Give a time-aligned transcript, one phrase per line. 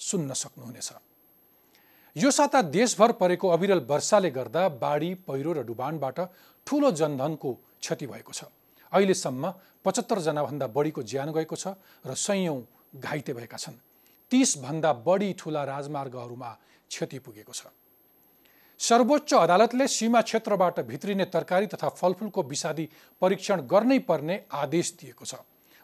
[0.00, 0.92] सुन्न सक्नुहुनेछ।
[2.16, 6.18] यो साता देशभर परेको अविरल वर्षाले गर्दा बाढी पहिरो र डुबानबाट
[6.66, 8.44] ठुलो जनधनको क्षति भएको छ।
[8.92, 9.52] अहिलेसम्म
[9.84, 11.74] पचहत्तरजनाभन्दा बढीको ज्यान गएको छ
[12.06, 12.58] र सयौँ
[12.96, 13.76] घाइते भएका छन्।
[14.32, 16.50] तिसभन्दा बढी ठुला राजमार्गहरूमा
[16.90, 17.66] क्षति पुगेको छ।
[18.80, 22.88] सर्वोच्च अदालतले सीमा क्षेत्रबाट भित्रिने तरकारी तथा फलफुलको विषादी
[23.22, 25.34] परीक्षण गर्नै पर्ने आदेश दिएको छ।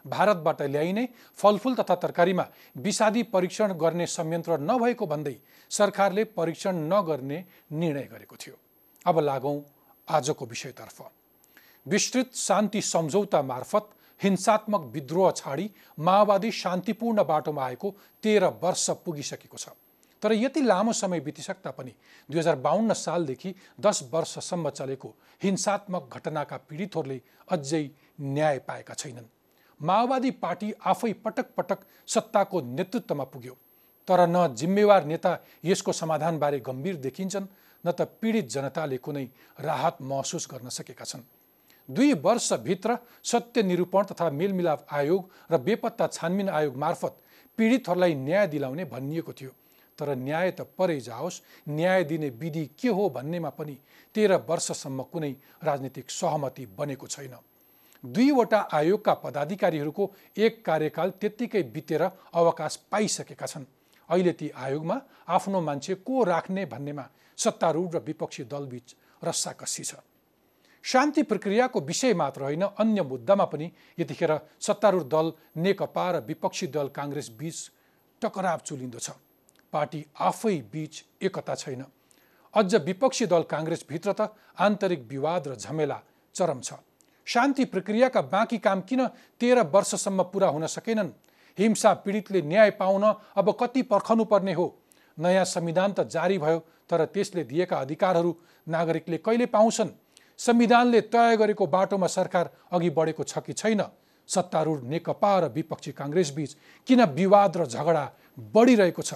[0.05, 2.45] भारतबाट ल्याइने फलफुल तथा तरकारीमा
[2.77, 5.35] विषादी परीक्षण गर्ने संयन्त्र नभएको भन्दै
[5.71, 8.55] सरकारले परीक्षण नगर्ने निर्णय गरेको थियो।
[9.05, 9.61] अब लागौँ
[10.07, 11.01] आजको विषयतर्फ।
[11.85, 13.89] विस्तृत शान्ति सम्झौता मार्फत
[14.21, 19.69] हिंसात्मक विद्रोह छाडी माओवादी शान्तिपूर्ण बाटोमा आएको तेह्र वर्ष पुगिसकेको छ।
[20.23, 21.91] तर यति लामो समय बितिसक्दा पनि
[22.29, 27.89] दुई हजार बाहन्न सालदेखि दस वर्षसम्म चलेको हिंसात्मक घटनाका पीडितहरूले अझै
[28.21, 29.27] न्याय पाएका छैनन्।
[29.81, 33.57] माओवादी पार्टी आफै पटक पटक सत्ताको नेतृत्वमा पुग्यो।
[34.07, 37.47] तर न जिम्मेवार नेता यसको समाधानबारे गम्भीर देखिन्छन्
[37.83, 39.25] न त पीडित जनताले कुनै
[39.59, 41.23] राहत महसुस गर्न सकेका छन्।
[41.89, 47.21] दुई वर्षभित्र सत्य निरूपण तथा मेलमिलाप आयोग र बेपत्ता छानबिन आयोग मार्फत
[47.57, 49.51] पीडितहरूलाई न्याय दिलाउने भनिएको थियो।
[49.99, 53.77] तर न्याय त परै जाओस् न्याय दिने विधि के हो भन्नेमा पनि
[54.15, 55.31] तेह्र वर्षसम्म कुनै
[55.63, 57.35] राजनीतिक सहमति बनेको छैन।
[58.05, 63.65] दुईवटा आयोगका पदाधिकारीहरूको एक कार्यकाल त्यत्तिकै बितेर अवकाश पाइसकेका छन्।
[64.09, 67.05] अहिले ती आयोगमा आफ्नो मान्छे को राख्ने भन्नेमा
[67.37, 69.95] सत्तारूढ र विपक्षी दलबीच रस्साकस्सी छ।
[70.83, 76.87] शान्ति प्रक्रियाको विषय मात्र होइन अन्य मुद्दामा पनि यतिखेर सत्तारूढ दल नेकपा र विपक्षी दल
[76.93, 77.57] काङ्ग्रेस बीच
[78.21, 79.09] टकराव चुलिन्दो छ।
[79.73, 81.83] पार्टी आफै बीच एकता छैन।
[82.53, 84.21] अझ विपक्षी दल काङ्ग्रेसभित्र त
[84.57, 85.99] आन्तरिक विवाद र झमेला
[86.35, 86.73] चरम छ।
[87.25, 89.05] शान्ति प्रक्रियाका बाँकी काम किन
[89.39, 91.09] तेह्र वर्षसम्म पुरा हुन सकेनन्?
[91.57, 93.03] हिंसा पीडितले न्याय पाउन
[93.35, 94.67] अब कति पर्खनु पर्ने हो?
[95.17, 96.59] नयाँ संविधान त जारी भयो
[96.89, 98.35] तर त्यसले दिएका अधिकारहरू
[98.67, 99.89] नागरिकले कहिले पाउँछन्?
[100.39, 103.83] संविधानले तय गरेको बाटोमा सरकार अघि बढेको छ कि छैन?
[104.29, 106.55] सत्तारूढ नेकपा र विपक्षी काङ्ग्रेसबीच
[106.87, 108.11] किन विवाद र झगडा
[108.53, 109.13] बढिरहेको छ?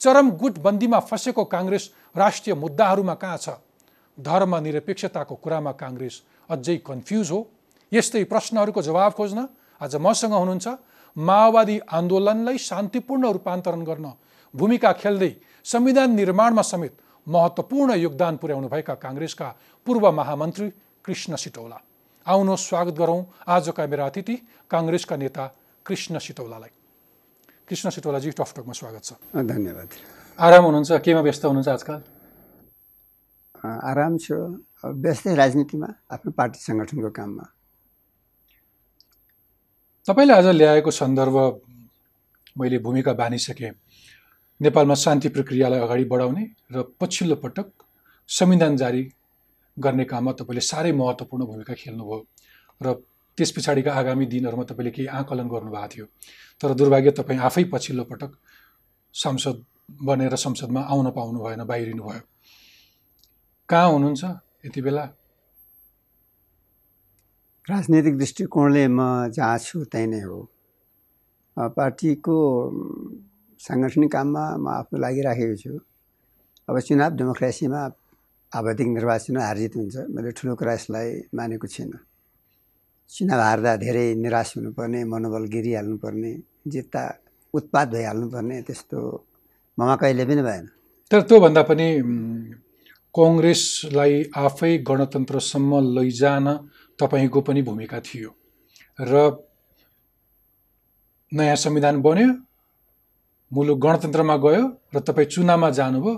[0.00, 3.48] चरम गुटबन्दीमा फँसेको काङ्ग्रेस राष्ट्रिय मुद्दाहरूमा कहाँ छ?
[4.18, 7.40] धर्मनिरपेक्षताको कुरामा काङ्ग्रेस अझै कन्फ्युज हो।
[7.92, 9.38] यस्तै प्रश्नहरूको जवाब खोज्न
[9.80, 10.66] आज मसँग हुनुहुन्छ
[11.16, 14.06] माओवादी आन्दोलनलाई शान्तिपूर्ण रूपान्तरण गर्न
[14.54, 15.32] भूमिका खेल्दै
[15.64, 16.92] संविधान निर्माणमा समेत
[17.26, 19.48] महत्त्वपूर्ण योगदान पुर्याउनुभएका काङ्ग्रेसका
[19.86, 20.68] पूर्व महामन्त्री
[21.04, 21.78] कृष्ण सिटौला।
[22.26, 24.34] आउनु स्वागत गरौँ आजका मेरा अतिथि
[24.70, 25.44] काङ्ग्रेसका नेता
[25.86, 26.72] कृष्ण सिटौलालाई।
[27.68, 29.88] कृष्ण सिटौलाजी टकटकमा स्वागत छ। धन्यवाद।
[30.38, 30.90] आराम हुनुहुन्छ?
[31.04, 32.00] केमा व्यस्त हुनुहुन्छ आजकल?
[33.64, 34.36] आराम छु।
[34.84, 37.44] व्यस्तै राजनीतिमा आफ्नो पार्टी सङ्गठनको काममा।
[40.08, 41.36] तपाईँले आज ल्याएको सन्दर्भ
[42.58, 43.72] मैले भूमिका बाँधिसकेँ।
[44.60, 47.66] नेपालमा शान्ति प्रक्रियालाई अगाडि बढाउने र पछिल्लो पटक
[48.28, 49.02] संविधान जारी
[49.76, 52.20] गर्ने काममा तपाईँले साह्रै महत्त्वपूर्ण भूमिका खेल्नुभयो
[52.80, 52.94] र
[53.38, 56.06] त्यस पछाडिका आगामी दिनहरूमा तपाईँले केही आकलन गर्नुभएको थियो।
[56.60, 58.30] तर दुर्भाग्य तपाईँ आफै पछिल्लो पटक
[59.14, 59.64] सांसद
[60.02, 62.22] बनेर संसदमा आउन पाउनु भएन बाहिरिनु भयो।
[63.68, 64.24] कहाँ हुनुहुन्छ?
[64.64, 65.04] यति बेला?
[67.68, 70.38] राजनीतिक दृष्टिकोणले म जहाँ छु त्यही नै हो।
[71.56, 72.36] पार्टीको
[73.60, 75.72] साङ्गठनिक काममा म आफू लागिराखेको छु।
[76.68, 77.80] अब चुनाव डेमोक्रेसीमा
[78.52, 82.00] आवधिक निर्वाचन हारजित हुन्छ। मैले ठुलो कुरा यसलाई मानेको छुइनँ।
[83.12, 86.32] चुनाव हार्दा धेरै निराश हुनुपर्ने मनोबल गिरिहाल्नुपर्ने
[86.72, 87.02] जित्ता
[87.54, 88.98] उत्पाद भइहाल्नुपर्ने त्यस्तो
[89.78, 90.64] ममा कहिले पनि भएन।
[91.10, 91.86] तर त्योभन्दा पनि
[93.14, 96.46] कङ्ग्रेसलाई आफै गणतन्त्रसम्म लैजान
[96.98, 98.30] तपाईँको पनि भूमिका थियो
[98.98, 99.12] र
[101.32, 102.28] नयाँ संविधान बन्यो
[103.52, 104.62] मुलुक गणतन्त्रमा गयो
[104.94, 106.14] र तपाईँ चुनावमा जानुभयो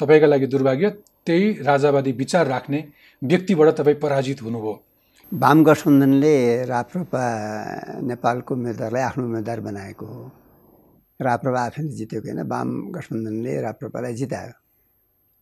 [0.00, 0.90] तपाईँका लागि दुर्भाग्य
[1.26, 2.80] त्यही राजावादी विचार राख्ने
[3.22, 4.74] व्यक्तिबाट तपाईँ पराजित हुनुभयो।
[5.32, 6.34] वाम गठबन्धनले
[6.64, 7.22] राप्रपा
[8.08, 10.22] नेपालको उम्मेदवारलाई आफ्नो उम्मेदवार बनाएको हो।
[11.20, 14.54] राप्रपा आफैले जितेको होइन वाम गठबन्धनले राप्रपालाई जितायो।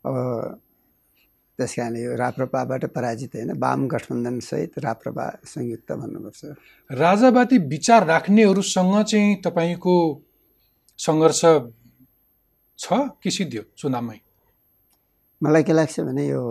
[0.04, 0.14] अब
[1.58, 6.44] त्यस कारणले यो राप्रपाबाट पराजित होइन वाम गठबन्धनसहित राप्रपा संयुक्त भन्नुपर्छ।
[6.90, 9.94] राजावादी विचार राख्नेहरूसँग चाहिँ तपाईँको
[10.98, 11.42] सङ्घर्ष
[12.78, 12.86] छ
[13.22, 14.18] कि सिद्धियो चुनावमै?
[15.42, 16.42] मलाई के लाग्छ भने यो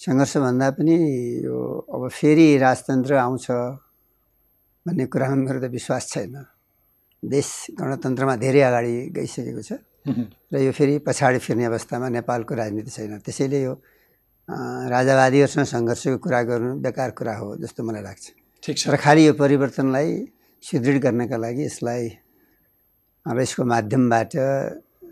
[0.00, 0.96] सङ्घर्षभन्दा पनि
[1.44, 1.56] यो
[1.92, 3.46] अब फेरि राजतन्त्र आउँछ
[4.86, 6.34] भन्ने कुरामा मेरो त विश्वास छैन।
[7.22, 9.72] देश गणतन्त्रमा धेरै अगाडि गइसकेको छ।
[10.06, 13.74] र यो फेरि पछाडि फिर्ने अवस्थामा नेपालको राजनीति छैन। त्यसैले यो
[14.48, 18.24] राजावादीहरूसँग सङ्घर्षको कुरा गर्नु बेकार कुरा हो जस्तो मलाई लाग्छ।
[18.62, 20.08] ठिक छ। र खालि यो परिवर्तनलाई
[20.64, 22.04] सुदृढ गर्नका लागि यसलाई
[23.26, 24.32] र यसको माध्यमबाट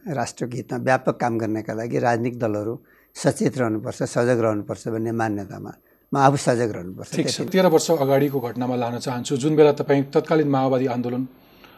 [0.09, 2.75] राष्ट्रको हितमा व्यापक काम गर्नका लागि राजनीतिक दलहरू
[3.17, 5.73] सचेत रहनुपर्छ सजग रहनुपर्छ भन्ने मान्यतामा
[6.13, 10.09] म आफू सजग रहनुपर्छ। ठिक छ। तेह्र वर्ष अगाडिको घटनामा लान चाहन्छु। जुन बेला तपाईँ
[10.09, 10.87] तत्कालीन माओवादी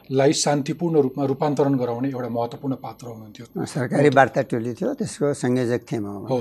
[0.00, 5.80] आन्दोलनलाई शान्तिपूर्ण रूपमा रूपान्तरण गराउने एउटा महत्त्वपूर्ण पात्र हुनुहुन्थ्यो। सरकारी वार्ता टोली थियो त्यसको संयोजक
[5.92, 6.38] थिएँ म हो।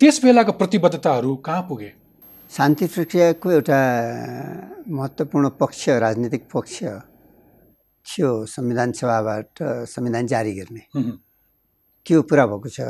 [0.00, 1.92] त्यस बेलाको प्रतिबद्धताहरू कहाँ पुगे?
[2.50, 3.78] शान्ति प्रक्रियाको एउटा
[4.88, 6.76] महत्त्वपूर्ण पक्ष राजनीतिक पक्ष
[8.06, 10.82] थियो संविधान सभाबाट संविधान जारी गर्ने।
[12.06, 12.80] त्यो पुरा भएको छ।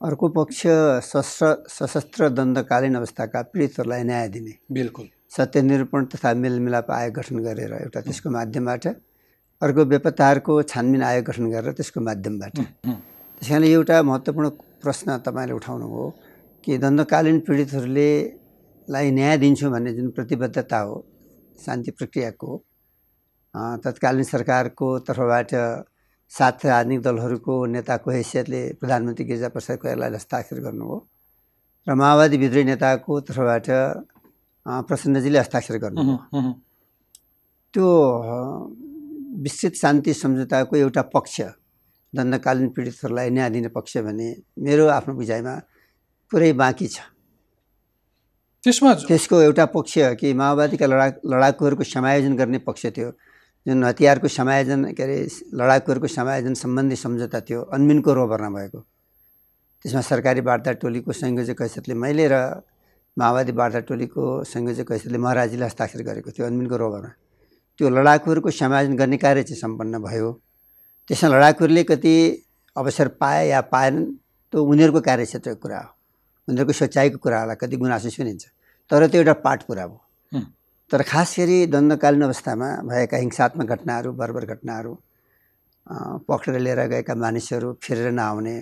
[0.00, 0.60] अर्को पक्ष
[1.04, 8.00] सशस्त्र सशस्त्र द्वन्द्वकालीन अवस्थाका पीडितहरूलाई न्याय दिने। बिल्कुल। सत्यनिरूपण तथा मेलमिलाप आयोग गठन गरेर एउटा
[8.06, 8.86] त्यसको माध्यमबाट
[9.62, 14.48] अर्को बेपत्ताहरूको छानबिन आयोग गठन गरेर त्यसको माध्यमबाट। त्यस कारणले एउटा महत्त्वपूर्ण
[14.82, 16.04] प्रश्न तपाईँले उठाउनु हो
[16.64, 18.10] कि द्वन्द्वकालीन पीडितहरूले
[18.88, 20.96] लाई न्याय दिन्छु भन्ने जुन प्रतिबद्धता हो
[21.64, 22.50] शान्ति प्रक्रियाको
[23.84, 25.50] तत्कालीन सरकारको तर्फबाट
[26.30, 30.98] सात राजनीतिक दलहरूको नेताको हैसियतले प्रधानमन्त्री गिरिजाप्रसाद कोइरालाले हस्ताक्षर गर्नुभयो
[31.86, 33.68] र माओवादी विद्रोही नेताको तर्फबाट
[34.66, 36.52] प्रसन्नजीले हस्ताक्षर गर्नुभयो। उहुँ,
[37.74, 37.86] त्यो
[39.42, 41.40] विस्तृत शान्ति सम्झौताको एउटा पक्ष
[42.12, 44.28] दण्डकालीन पीडितहरूलाई न्याय दिने पक्ष भने
[44.58, 45.54] मेरो आफ्नो बुझाइमा
[46.32, 47.00] पुरै बाँकी छ।
[48.64, 53.10] त्यसमा त्यसको एउटा पक्ष कि माओवादीका लडा लडाकुहरूको समायोजन गर्ने पक्ष थियो
[53.66, 55.18] जुन हतियारको समायोजन के अरे
[55.54, 58.80] लडाकुहरूको समायोजन सम्बन्धी सम्झौता थियो अन्मिनको रोबरमा भएको।
[59.84, 62.36] त्यसमा सरकारी वार्ता टोलीको संयोजक हैसियतले मैले र
[63.16, 67.10] माओवादी वार्ता टोलीको संयोजक हैसियतले महाराजीले हस्ताक्षर गरेको थियो अन्मिनको रोबरमा
[67.78, 70.30] त्यो लडाकुहरूको समायोजन गर्ने कार्य चाहिँ सम्पन्न भयो।
[71.08, 72.14] त्यसमा लडाकुहरूले कति
[72.76, 74.06] अवसर पाए या पाएनन्
[74.52, 75.90] त्यो उनीहरूको कार्यक्षेत्रको कुरा हो।
[76.48, 78.44] उनीहरूको सोचाइको कुराहरूलाई कति गुनासो सुनिन्छ।
[78.90, 80.00] तर त्यो एउटा पाठ पुरा भयो
[80.32, 80.44] हुँ,
[80.90, 84.92] तर खास गरी द्वन्द्वकालीन अवस्थामा भएका हिंसात्मक घटनाहरू बर्बर घटनाहरू
[86.26, 88.56] पक्रेर लिएर गएका मानिसहरू फिरेर नआउने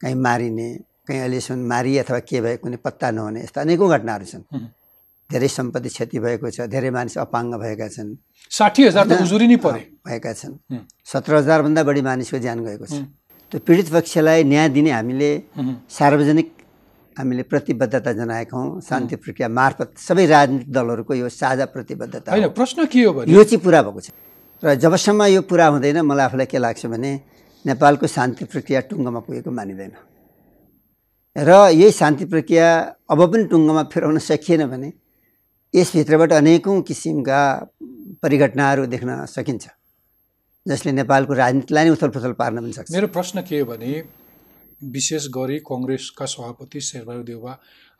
[0.00, 0.68] कहीँ मारिने
[1.10, 4.42] कहीँ अहिलेसम्म मारिए अथवा के भयो कुनै पत्ता नहुने यस्ता अनेकौँ घटनाहरू छन्।
[5.30, 8.14] धेरै सम्पत्ति क्षति भएको छ धेरै मानिस अपाङ्ग भएका छन्।
[8.50, 9.06] साठी हजार
[10.06, 10.54] भएका छन्।
[11.02, 13.02] सत्र हजारभन्दा बढी मानिसको ज्यान गएको छ।
[13.50, 15.30] त्यो पीडित पक्षलाई न्याय दिने हामीले
[15.90, 16.48] सार्वजनिक
[17.16, 22.86] हामीले प्रतिबद्धता जनाएका हौँ शान्ति प्रक्रिया मार्फत सबै राजनीतिक दलहरूको यो साझा प्रतिबद्धता। होइन प्रश्न
[22.86, 24.08] के हो भने यो चाहिँ पुरा भएको छ।
[24.62, 27.10] र जबसम्म यो पुरा हुँदैन मलाई आफूलाई के लाग्छ भने
[27.66, 29.92] नेपालको शान्ति प्रक्रिया टुङ्गोमा पुगेको मानिँदैन।
[31.36, 32.68] र यही शान्ति प्रक्रिया
[33.10, 34.92] अब पनि टुङ्गोमा फेराउन सकिएन भने
[35.74, 37.40] यसभित्रबाट अनेकौँ किसिमका
[38.22, 39.64] परिघटनाहरू देख्न सकिन्छ
[40.66, 43.92] जसले नेपालको राजनीतिलाई नै उथलपुथल पार्न पनि सक्छ। मेरो प्रश्न के हो भने
[44.80, 47.52] विशेष गरी कङ्ग्रेसका सभापति शेरबहादुर देउवा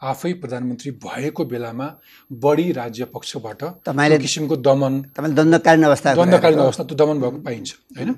[0.03, 1.87] आफै प्रधानमन्त्री भएको बेलामा
[2.31, 7.69] बढी राज्य पक्षबाट तपाईँले- किसिमको दमन तपाईँले द्वन्द्वकालीन अवस्था द्वन्द्वकालीन अवस्था त्यो दमन भएको पाइन्छ
[7.97, 8.11] होइन?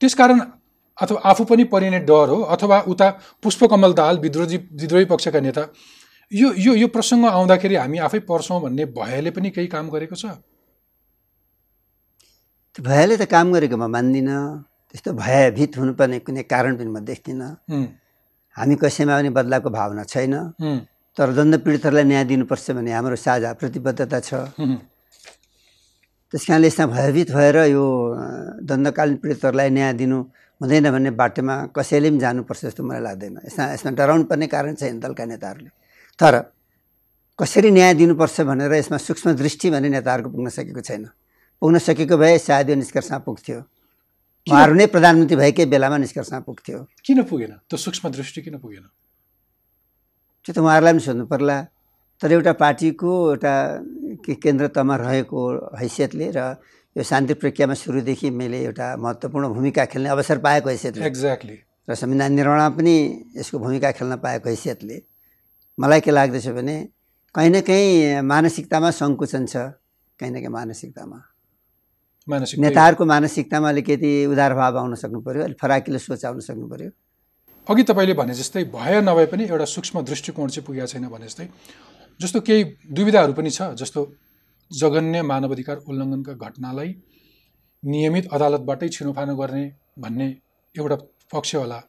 [0.00, 0.40] त्यसकारण
[0.98, 3.08] अथवा आफू पनि परिने डर हो अथवा उता
[3.42, 5.62] पुष्पकमल दाहाल विद्रोही विद्रोही पक्षका नेता।
[6.32, 10.24] यो यो यो प्रसङ्ग आउँदाखेरि हामी आफै पर्छौँ भन्ने भयले पनि केही काम गरेको छ?
[12.78, 14.38] भयले त काम गरेको म मान्दिनँ।
[14.90, 17.50] त्यस्तो भयभीत हुनुपर्ने कुनै कारण पनि म देख्दिनँ
[18.56, 20.34] हामी कसैमा पनि बदलाको भावना छैन।
[21.16, 24.30] तर द्वन्द्व पीडितहरूलाई न्याय दिनुपर्छ भन्ने हाम्रो साझा प्रतिबद्धता छ।
[26.30, 27.84] त्यस कारणले यसमा भयभीत भएर यो
[28.66, 30.18] द्वन्द्वकालीन पीडितहरूलाई न्याय दिनु
[30.60, 35.00] हुँदैन भन्ने बाटोमा कसैले पनि जानुपर्छ जस्तो मलाई लाग्दैन। यसमा यसमा डराउनु पर्ने कारण छैन
[35.00, 35.70] दलका नेताहरूले।
[36.18, 36.34] तर
[37.38, 41.04] कसरी न्याय दिनुपर्छ भनेर यसमा सूक्ष्म दृष्टि भन्ने नेताहरूको पुग्न सकेको छैन।
[41.62, 43.58] पुग्न सकेको भए सायद यो निष्कर्षमा पुग्थ्यो।
[44.46, 47.52] उहाँहरू नै प्रधानमन्त्री भएकै बेलामा निष्कर्षमा पुग्थ्यो। किन पुगेन?
[47.66, 48.84] त्यो सूक्ष्म दृष्टि किन पुगेन?
[50.44, 51.56] त्यो त उहाँहरूलाई पनि सोध्नु पर्ला।
[52.22, 53.54] तर एउटा पार्टीको एउटा
[54.22, 55.40] के केन्द्र तहमा रहेको
[55.74, 56.38] हैसियतले र
[56.96, 61.56] यो शान्ति प्रक्रियामा सुरुदेखि मैले एउटा महत्त्वपूर्ण भूमिका खेल्ने अवसर पाएको हैसियतले। एक्ज्याक्टली
[61.90, 62.94] र संविधान निर्माणमा पनि
[63.36, 64.96] यसको भूमिका खेल्न पाएको हैसियतले।
[65.78, 66.76] मलाई के लाग्दछ भने
[67.34, 69.56] कहीँ न कहीँ मानसिकतामा सङ्कुचन छ
[70.18, 71.18] कहीँ न कहीँ मानसिकतामा।
[72.28, 76.90] मानसिक नेताहरूको मानसिकतामा अलिकति उदारभाव आउन सक्नु पऱ्यो अलिक फराकिलो सोच आउन सक्नु पऱ्यो
[77.66, 81.48] अघि तपाईँले भने जस्तै भए नभए पनि एउटा सूक्ष्म दृष्टिकोण चाहिँ पुगेको छैन भने जस्तै
[82.20, 84.00] जस्तो केही दुविधाहरू पनि छ जस्तो
[84.70, 86.90] जघन्य मानवाधिकार उल्लङ्घनका घटनालाई
[87.82, 89.64] नियमित अदालतबाटै छिनोफानो गर्ने
[90.02, 90.28] भन्ने
[90.74, 90.96] एउटा
[91.32, 91.80] पक्ष होला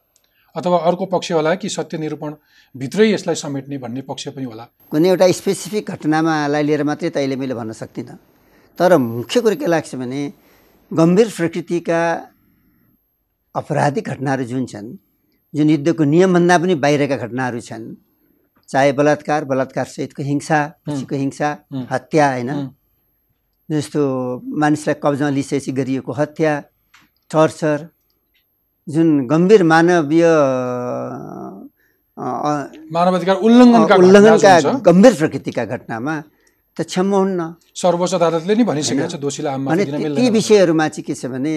[0.56, 2.34] अथवा अर्को पक्ष होला कि सत्य निरूपण
[2.74, 7.36] भित्रै यसलाई समेट्ने भन्ने पक्ष पनि होला। कुनै एउटा स्पेसिफिक घटनामालाई लिएर मात्रै त अहिले
[7.36, 8.16] मैले भन्न सक्दिनँ।
[8.78, 10.20] तर मुख्य कुरो के लाग्छ भने
[10.90, 12.00] गम्भीर प्रकृतिका
[13.54, 14.88] अपराधिक घटनाहरू जुन छन्
[15.54, 17.84] जुन युद्धको नियमभन्दा पनि बाहिरका घटनाहरू छन्
[18.68, 21.48] चाहे बलात्कार बलात्कारसहितको हिंसा पछिको हिंसा।
[21.92, 22.50] हत्या होइन।
[23.68, 24.00] जस्तो
[24.62, 26.52] मानिसलाई कब्जामा लिइसकेपछि गरिएको हत्या
[27.30, 27.78] टर्चर
[28.86, 30.24] जुन गम्भीर मानवीय
[32.96, 34.52] मानवाधिकार उल्लङ्घनका उल्लङ्घनका
[34.88, 36.14] गम्भीर प्रकृतिका घटनामा
[36.76, 37.40] त क्षम हुन्न।
[37.82, 39.52] सर्वोच्च अदालतले नि भनिसकेको छ दोषीलाई
[40.16, 41.54] ती- विषयहरूमा चाहिँ के छ भने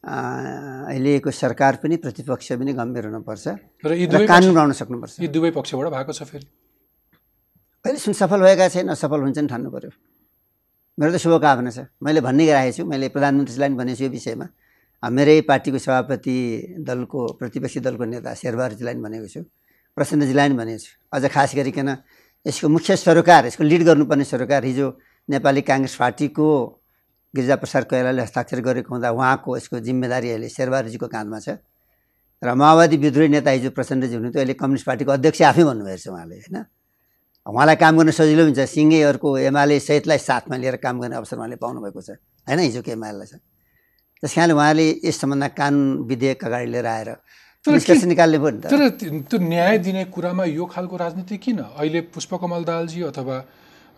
[0.00, 3.46] अहिलेको सरकार पनि प्रतिपक्ष पनि गम्भीर हुनुपर्छ
[3.84, 6.46] र कानुन बनाउन सक्नुपर्छ। यी दुवै पक्षबाट भएको छ फेरि?
[7.84, 9.90] अहिलेसम्म सफल भएका छैन असफल हुन्छन् ठान्नु पऱ्यो
[10.98, 14.46] मेरो त शुभकामना छ। मैले भन्ने राखेको छु मैले प्रधानमन्त्रीलाई पनि भनेको छु यो विषयमा।
[15.02, 16.36] मेरै पार्टीको सभापति
[16.80, 19.40] दलको प्रतिपक्षी दलको नेता शेरबहादुरजीलाई पनि भनेको छु
[19.96, 21.88] प्रसन्नजीलाई पनि भनेको छु। अझ खास गरिकन
[22.46, 24.86] यसको मुख्य सरोकार यसको लिड गर्नुपर्ने सरोकार हिजो
[25.28, 26.48] नेपाली काङ्ग्रेस पार्टीको
[27.34, 31.48] गिरिजाप्रसाद कोइरालाले हस्ताक्षर गरेको हुँदा उहाँको यसको जिम्मेदारी अहिले शेरबहादुरजीको काँधमा छ।
[32.42, 36.36] र माओवादी विद्रोही नेता हिजो प्रचण्डजी हुनुहुन्थ्यो अहिले कम्युनिस्ट पार्टीको अध्यक्ष आफै भन्नुभएको छ उहाँले
[36.40, 36.56] होइन?
[37.46, 42.00] उहाँलाई काम गर्न सजिलो हुन्छ सिङ्गेहरूको एमाले सहितलाई साथमा लिएर काम गर्ने अवसर उहाँले पाउनुभएको
[42.00, 42.10] छ
[42.48, 42.58] होइन?
[42.66, 43.34] हिजोको एमालेलाई छ।
[44.20, 47.10] त्यस कारणले उहाँले यस सम्बन्धमा कानुन विधेयक अगाडि लिएर आएर
[47.60, 48.82] निकाल्ने भयो नि त। तर
[49.28, 51.58] त्यो न्याय दिने कुरामा यो खालको राजनीति किन?
[51.76, 53.36] अहिले पुष्पकमल दाहालजी अथवा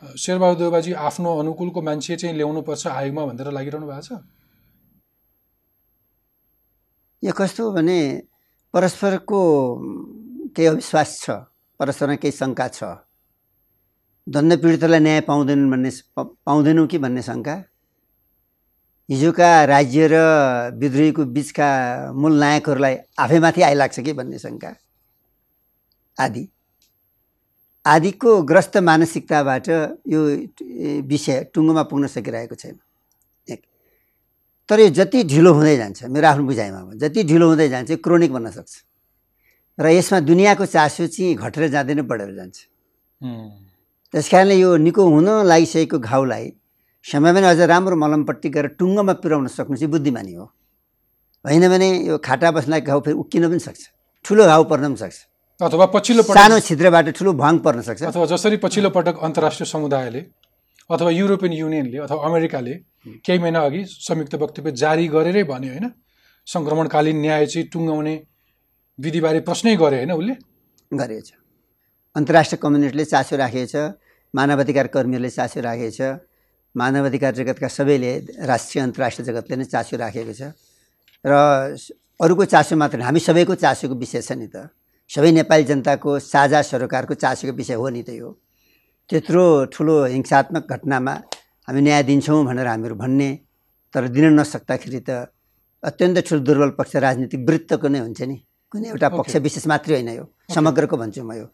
[0.03, 4.19] शेरबहादुर देवाजी आफ्नो अनुकूलको मान्छे चाहिँ ल्याउनुपर्छ आयोगमा भनेर लागिरहनु भएको छ?
[7.23, 7.99] यो कस्तो भने
[8.75, 9.41] परस्परको
[10.57, 11.31] केही अविश्वास छ
[11.81, 12.83] परस्परमा केही शङ्का छ?
[14.27, 17.55] द्वन्द्व पीडितलाई न्याय पाउँदैनन् भन्ने पाउँदैनौँ कि भन्ने शङ्का?
[19.09, 20.17] हिजोका राज्य र
[20.83, 21.69] विद्रोहीको बिचका
[22.15, 24.71] मूल नायकहरूलाई आफैमाथि आइलाग्छ कि भन्ने शङ्का?
[26.21, 26.43] आदि।
[27.85, 29.69] आदिको ग्रस्त मानसिकताबाट
[30.07, 30.21] यो
[31.03, 32.77] विषय टुङ्गोमा पुग्न सकिरहेको छैन।
[33.49, 33.61] एक।
[34.69, 38.51] तर यो जति ढिलो हुँदै जान्छ मेरो आफ्नो बुझाइमा जति ढिलो हुँदै जान्छ क्रोनिक बन्न
[38.55, 38.73] सक्छ।
[39.79, 42.57] र यसमा दुनियाँको चासो चाहिँ घटेर जाँदैन बढेर जान्छ।
[44.15, 46.53] त्यस कारणले यो निको हुन लागिसकेको घाउलाई
[47.05, 50.47] समयमा नै अझ राम्रो मलमपट्टि गरेर टुङ्गोमा पुर्याउन सक्नु चाहिँ बुद्धिमानी हो।
[51.45, 53.83] होइन भने यो खाटा बस्नलाई घाउ फेरि उक्किन पनि सक्छ।
[54.25, 55.19] ठुलो घाउ पर्न पनि सक्छ।
[55.63, 60.21] अथवा पछिल्लो सानो पटक छिद्रबाट ठुलो भङ पर्न सक्छ। अथवा जसरी पछिल्लो पटक अन्तर्राष्ट्रिय समुदायले
[60.91, 62.75] अथवा युरोपियन युनियनले अथवा अमेरिकाले
[63.23, 65.87] केही महिना अघि संयुक्त वक्तव्य जारी गरेरै भन्यो होइन।
[66.47, 68.15] सङ्क्रमणकालीन न्याय चाहिँ टुङ्गाउने
[68.99, 70.35] विधिबारे प्रश्नै गरे होइन उसले।
[70.91, 71.31] गरेको छ
[72.17, 73.75] अन्तर्राष्ट्रिय कम्युनिटीले चासो राखेको छ
[74.35, 76.01] मानवाधिकार कर्मीहरूले चासो राखेको छ
[76.75, 78.13] मानवाधिकार जगतका सबैले
[78.51, 80.43] राष्ट्रिय अन्तर्राष्ट्रिय जगतले नै चासो राखेको छ।
[81.25, 81.33] र
[82.19, 84.75] अरूको चासो मात्र हामी सबैको चासोको विषय छ नि त।
[85.13, 88.29] सबै नेपाली जनताको साझा सरोकारको चासोको विषय हो नि त यो।
[89.11, 91.15] त्यत्रो ठुलो हिंसात्मक घटनामा
[91.69, 93.29] हामी न्याय दिन्छौँ भनेर हामीहरू भन्ने
[93.93, 95.29] तर दिन नसक्दाखेरि त
[95.85, 98.37] अत्यन्त ठुलो दुर्बल पक्ष राजनीतिक वृत्तको नै हुन्छ नि।
[98.73, 101.47] कुनै एउटा पक्ष विशेष मात्रै होइन यो। समग्रको भन्छु म यो।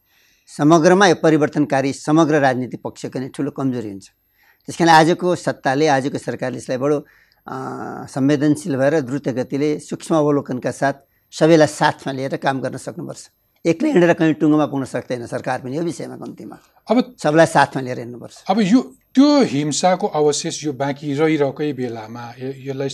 [0.47, 4.07] समग्रमा यो परिवर्तनकारी समग्र राजनीतिक पक्षको नै ठुलो कमजोरी हुन्छ।
[4.69, 6.97] त्यस कारण आजको सत्ताले आजको सरकारले यसलाई बडो
[8.07, 10.97] संवेदनशील भएर द्रुत गतिले सूक्ष्म अवलोकनका साथ
[11.33, 13.23] सबैलाई साथमा लिएर काम गर्न सक्नुपर्छ।
[13.67, 16.57] एक्लै हिँडेर कहीँ टुङ्गोमा पुग्न सक्दैन सरकार पनि यो विषयमा कम्तीमा।
[16.91, 18.81] अब सबलाई साथमा लिएर हिँड्नुपर्छ। अब यो
[19.15, 22.91] त्यो हिंसाको अवशेष यो बाँकी रहिरहेकै बेलामा यसलाई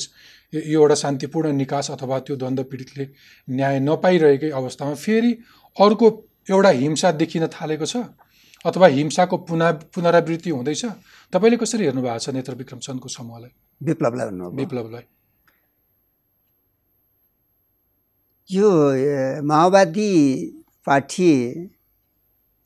[0.55, 3.05] यो एउटा शान्तिपूर्ण निकास अथवा त्यो द्वन्द्व पीडितले
[3.49, 5.33] न्याय नपाइरहेकै अवस्थामा फेरि
[5.77, 6.07] अर्को
[6.51, 7.97] एउटा हिंसा देखिन थालेको छ?
[8.65, 10.85] अथवा हिंसाको पुना पुनरावृत्ति हुँदैछ?
[11.33, 13.53] तपाईँले कसरी हेर्नु भएको छ नेत्र विक्रम चन्दको समूहलाई?
[13.81, 15.05] विप्लवलाई विप्लवलाई।
[18.51, 18.69] यो
[19.43, 20.13] माओवादी
[20.87, 21.31] पार्टी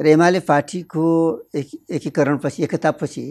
[0.00, 1.04] र एमाले पार्टीको
[1.54, 3.24] एक एकीकरणपछि एकतापछि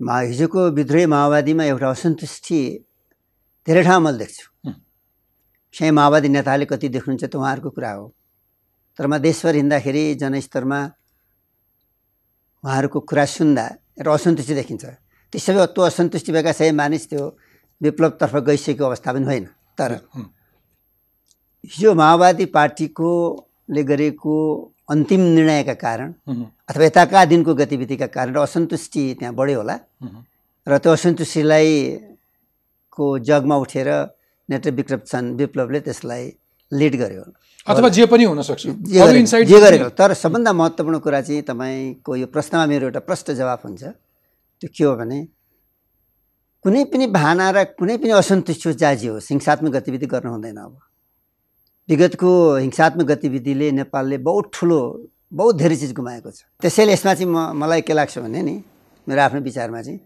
[0.00, 2.60] मा हिजोको विद्रोही माओवादीमा एउटा असन्तुष्टि
[3.66, 4.46] धेरै ठाउँ मैले देख्छु।
[5.74, 8.06] चाहिँ माओवादी नेताले कति देख्नुहुन्छ त उहाँहरूको कुरा हो।
[8.98, 10.80] तर म देशभर हिँड्दाखेरि जनस्तरमा
[12.64, 13.64] उहाँहरूको कुरा सुन्दा
[13.98, 14.84] एउटा असन्तुष्टि देखिन्छ।
[15.32, 17.22] ती सबै त्यो असन्तुष्टि भएका सबै मानिस त्यो
[17.80, 19.44] विप्लवतर्फ गइसकेको अवस्था पनि होइन।
[19.78, 19.90] तर
[21.66, 24.34] हिजो माओवादी पार्टीकोले गरेको
[24.90, 26.14] अन्तिम निर्णयका कारण
[26.68, 29.78] अथवा यताका दिनको गतिविधिका कारण र असन्तुष्टि त्यहाँ बढ्यो होला।
[30.68, 31.98] र त्यो असन्तुष्टिलाई
[32.90, 33.88] को जगमा उठेर
[34.50, 36.32] नेत्र विक्रम चन्द विप्लवले त्यसलाई
[36.72, 37.22] लिड गर्यो।
[37.66, 38.66] अथवा जे पनि हुनसक्छ।
[39.46, 43.84] जे गरेको- तर सबभन्दा महत्त्वपूर्ण कुरा चाहिँ तपाईँको यो प्रश्नमा मेरो एउटा प्रश्न जवाफ हुन्छ।
[44.60, 45.28] त्यो के हो भने
[46.62, 50.78] कुनै पनि भावना र कुनै पनि असन्तुष्टि होस् जाजी होस् हिंसात्मक गतिविधि गर्नु हुँदैन अब।
[51.88, 54.80] विगतको हिंसात्मक गतिविधिले नेपालले बहुत ठुलो
[55.32, 58.54] बहुत धेरै चिज गुमाएको छ। त्यसैले यसमा चाहिँ म मलाई के लाग्छ भने नि
[59.08, 60.00] मेरो आफ्नो विचारमा चाहिँ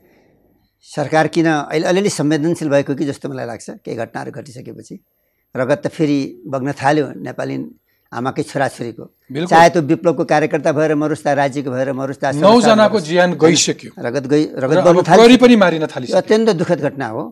[0.86, 4.94] सरकार किन अहिले अलिअलि संवेदनशील भएको कि जस्तो मलाई लाग्छ केही घटनाहरू घटिसकेपछि
[5.54, 7.56] रगत त फेरि बग्न थाल्यो नेपाली
[8.12, 9.04] आमाकै छोराछोरीको
[9.50, 14.24] चाहे त्यो विप्लवको कार्यकर्ता भएर मरोस् या राज्यको भएर मरोस् या नौजनाको ज्यान गइसक्यो। रगत
[14.32, 17.22] गइ र रगत बग्न थाल्यो पनि मारिन अत्यन्त दुःखद घटना हो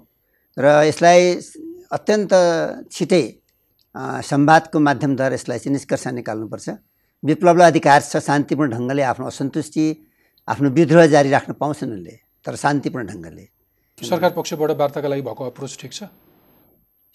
[0.59, 1.21] र यसलाई
[1.91, 2.33] अत्यन्त
[2.91, 3.25] छिटै
[3.95, 6.69] संवादको माध्यमद्वारा यसलाई चाहिँ निष्कर्ष निकाल्नुपर्छ।
[7.23, 9.85] विप्लवलाई अधिकार छ शान्तिपूर्ण ढङ्गले आफ्नो असन्तुष्टि
[10.49, 12.15] आफ्नो विद्रोह जारी राख्न पाउँछन् उनले
[12.47, 13.45] तर शान्तिपूर्ण ढङ्गले।
[13.99, 16.01] सरकार पक्षबाट वार्ताका लागि भएको अप्रोच ठिक छ?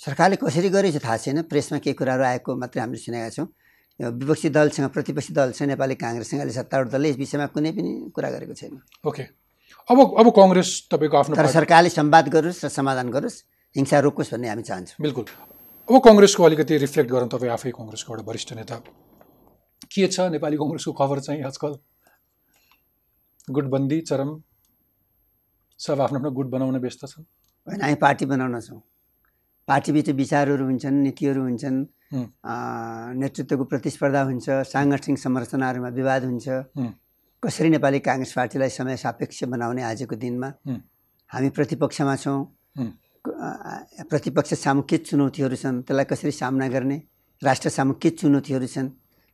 [0.02, 3.48] सरकारले कसरी गरेको थाहा छैन। प्रेसमा केही कुराहरू आएको मात्रै हामीले सुनेका छौँ।
[4.00, 8.54] विपक्षी दलसँग प्रतिपक्षी दलसँग नेपाली काङ्ग्रेससँग अहिले सत्तारूढ दलले यस विषयमा कुनै पनि कुरा गरेको
[8.54, 8.78] छैन।
[9.08, 9.24] ओके।
[9.90, 13.38] अब अब कङ्ग्रेस तपाईँको आफ्नो तर सरकारले संवाद गरोस् र समाधान गरोस्
[13.76, 15.26] हिंसा रोकोस् भन्ने हामी चाहन्छौँ। बिल्कुल।
[15.88, 18.76] अब कङ्ग्रेसको अलिकति रिफ्लेक्ट गरौँ तपाईँ आफै कङ्ग्रेसको एउटा वरिष्ठ नेता।
[19.94, 21.74] के छ नेपाली कङ्ग्रेसको खबर चाहिँ आजकल?
[23.54, 24.30] गुटबन्दी चरम।
[25.80, 27.24] सब आफ्नो आफ्नो गुट बनाउन व्यस्त छन्।
[27.68, 28.82] होइन हामी पार्टी बनाउन छौँ।
[29.68, 31.78] पार्टीभित्र विचारहरू हुन्छन् नीतिहरू हुन्छन्
[33.22, 36.46] नेतृत्वको प्रतिस्पर्धा हुन्छ साङ्गठनिक संरचनाहरूमा विवाद हुन्छ।
[37.44, 40.50] कसरी नेपाली काङ्ग्रेस पार्टीलाई समय सापेक्ष बनाउने आजको दिनमा।
[41.30, 42.42] हामी प्रतिपक्षमा छौँ।
[43.26, 46.98] प्रतिपक्ष सामु के चुनौतीहरू छन्। त्यसलाई कसरी सामना गर्ने?
[47.42, 48.90] राष्ट्र सामु के चुनौतीहरू छन्।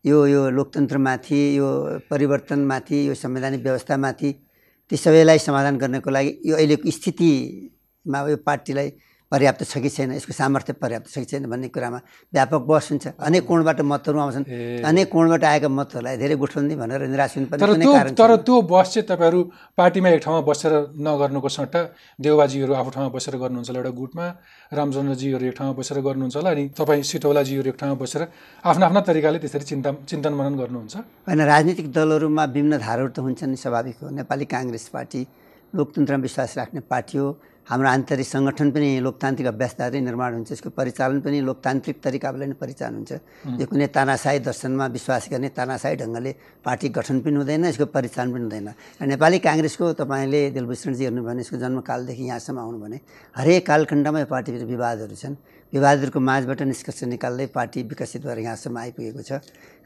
[0.05, 1.67] यो यो लोकतन्त्रमाथि यो
[2.09, 4.31] परिवर्तनमाथि यो संवैधानिक व्यवस्थामाथि
[4.91, 8.89] ती सबैलाई समाधान गर्नको लागि यो अहिलेको स्थितिमा यो पार्टीलाई
[9.31, 11.99] पर्याप्त छ कि छैन यसको सामर्थ्य पर्याप्त छ कि छैन भन्ने कुरामा
[12.35, 14.45] व्यापक बहस हुन्छ। अनेक कोणबाट मतहरू आउँछन्
[14.83, 19.39] अनेक कोणबाट आएका मतहरूलाई धेरै गुठबन्दी भनेर निराश हुनुपर्ने तर त्यो बस चाहिँ तपाईँहरू
[19.77, 21.81] पार्टीमा एक ठाउँमा बसेर नगर्नुको सट्टा
[22.19, 24.25] देवबाजीहरू आफ्नो ठाउँमा बसेर गर्नुहुन्छ होला एउटा गुटमा
[24.77, 28.21] रामचन्द्रजीहरू एक ठाउँमा बसेर गर्नुहुन्छ होला अनि तपाईँ सिटौलाजीहरू एक ठाउँमा बसेर
[28.67, 30.95] आफ्ना आफ्ना तरिकाले त्यसरी चिन्ता चिन्तन मनन गर्नुहुन्छ?
[31.27, 35.21] होइन राजनीतिक दलहरूमा विभिन्न धाराहरू त हुन्छन् नि स्वाभाविक हो। नेपाली काङ्ग्रेस पार्टी
[35.73, 37.29] लोकतन्त्रमा विश्वास राख्ने पार्टी हो।
[37.61, 42.95] हाम्रो आन्तरिक सङ्गठन पनि लोकतान्त्रिक अभ्यासद्वारै निर्माण हुन्छ। यसको परिचालन पनि लोकतान्त्रिक तरिकाबाट नै परिचालन
[42.99, 43.11] हुन्छ।
[43.61, 46.31] यो कुनै तानासाई दर्शनमा विश्वास गर्ने तानासाई ढङ्गले
[46.65, 51.41] पार्टी गठन पनि हुँदैन यसको परिचालन पनि हुँदैन। र नेपाली काङ्ग्रेसको तपाईँले दिलभूषणजी हेर्नु भने
[51.45, 52.97] यसको जन्मकालदेखि यहाँसम्म आउनु भने
[53.37, 55.35] हरेक कालखण्डमा यो पार्टीभित्र विवादहरू छन्।
[55.71, 59.31] विवादहरूको माझबाट निष्कर्ष निकाल्दै पार्टी विकसित भएर यहाँसम्म आइपुगेको छ।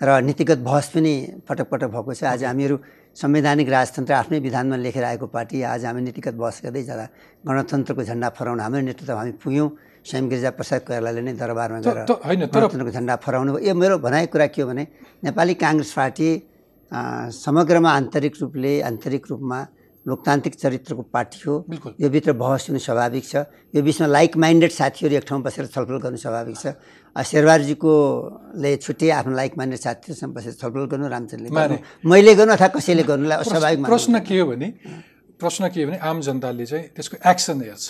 [0.01, 1.13] र नीतिगत बहस पनि
[1.45, 2.75] पटक पटक भएको छ। आज हामीहरू
[3.15, 7.06] संवैधानिक राजतन्त्र आफ्नै विधानमा लेखेर आएको पार्टी आज हामी नीतिगत बहस गर्दै जाँदा
[7.47, 9.69] गणतन्त्रको झन्डा फहराउन हाम्रो नेतृत्वमा हामी पुग्यौँ
[10.04, 11.97] स्वयं गिरिजा प्रसाद कोइरालाले नै दरबारमा गएर
[12.51, 14.84] गणतन्त्रको झन्डा फहराउनु भयो। यो मेरो भनाइ कुरा के हो भने
[15.23, 16.30] नेपाली काङ्ग्रेस पार्टी
[16.91, 19.60] समग्रमा आन्तरिक रूपले आन्तरिक रूपमा
[20.05, 21.53] लोकतान्त्रिक चरित्रको पार्टी हो
[22.01, 23.35] यो भित्र बहस हुनु स्वाभाविक छ।
[23.73, 26.65] यो बिचमा लाइक माइन्डेड साथीहरू एक ठाउँ बसेर छलफल गर्नु स्वाभाविक छ।
[27.15, 33.03] शेरबारजीकोले छुट्टै आफ्नो लाइक माइन्डेड साथीहरूसँग बसेर छलफल गर्नु रामचन्द्रले। गर्नु। मैले गर्नु अथवा कसैले
[33.09, 34.67] गर्नुलाई अस्वाभाविक प्रश्न के हो भने
[35.41, 37.85] प्रश्न के हो भने आम जनताले चाहिँ त्यसको एक्सन हेर्छ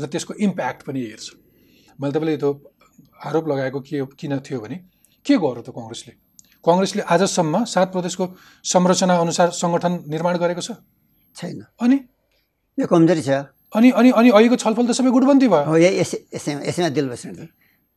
[0.00, 1.26] र त्यसको इम्प्याक्ट पनि हेर्छ।
[1.98, 2.50] मैले तपाईँले त्यो
[3.26, 4.76] आरोप लगाएको के किन थियो भने
[5.26, 6.12] के गर्यो त कङ्ग्रेसले?
[6.64, 8.24] कङ्ग्रेसले आजसम्म सात प्रदेशको
[8.64, 10.70] संरचना अनुसार सङ्गठन निर्माण गरेको छ।
[11.36, 11.98] छैन। अनि?
[12.78, 13.30] यो कमजोरी छ।
[13.74, 17.06] अनि अनि अनि अहिलेको छलफल त सबै गुटबन्दी भयो। हो यही यसै यसैमा यसैमा दिल
[17.10, 17.32] बस्नु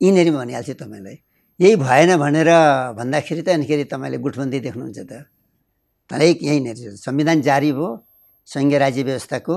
[0.01, 1.17] यिनीहरू भनिहाल्छु तपाईँलाई।
[1.59, 2.49] यही भएन भनेर
[2.97, 5.13] भन्दाखेरि त अनिखेरि तपाईँले गुटबन्दी देख्नुहुन्छ त।
[6.09, 7.89] हरेक यहीँनिर। संविधान जारी भयो
[8.47, 9.55] सङ्घीय राज्य व्यवस्थाको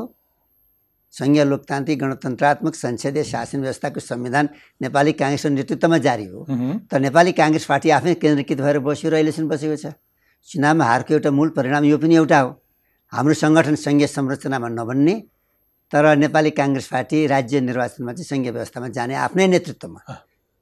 [1.14, 4.48] सङ्घीय लोकतान्त्रिक गणतन्त्रात्मक संसदीय शासन व्यवस्थाको संविधान
[4.82, 6.40] नेपाली काङ्ग्रेसको नेतृत्वमा जारी हो।
[6.90, 9.86] तर नेपाली काङ्ग्रेस पार्टी आफै केन्द्रीकृत भएर बस्यो र अहिलेसम्म बसेको छ।
[10.48, 12.50] चुनावमा हारको एउटा मूल परिणाम यो पनि एउटा हो।
[13.12, 15.14] हाम्रो सङ्गठन सङ्घीय संरचनामा नबन्ने
[15.92, 20.00] तर नेपाली काङ्ग्रेस पार्टी राज्य निर्वाचनमा चाहिँ सङ्घीय व्यवस्थामा जाने आफ्नै नेतृत्वमा।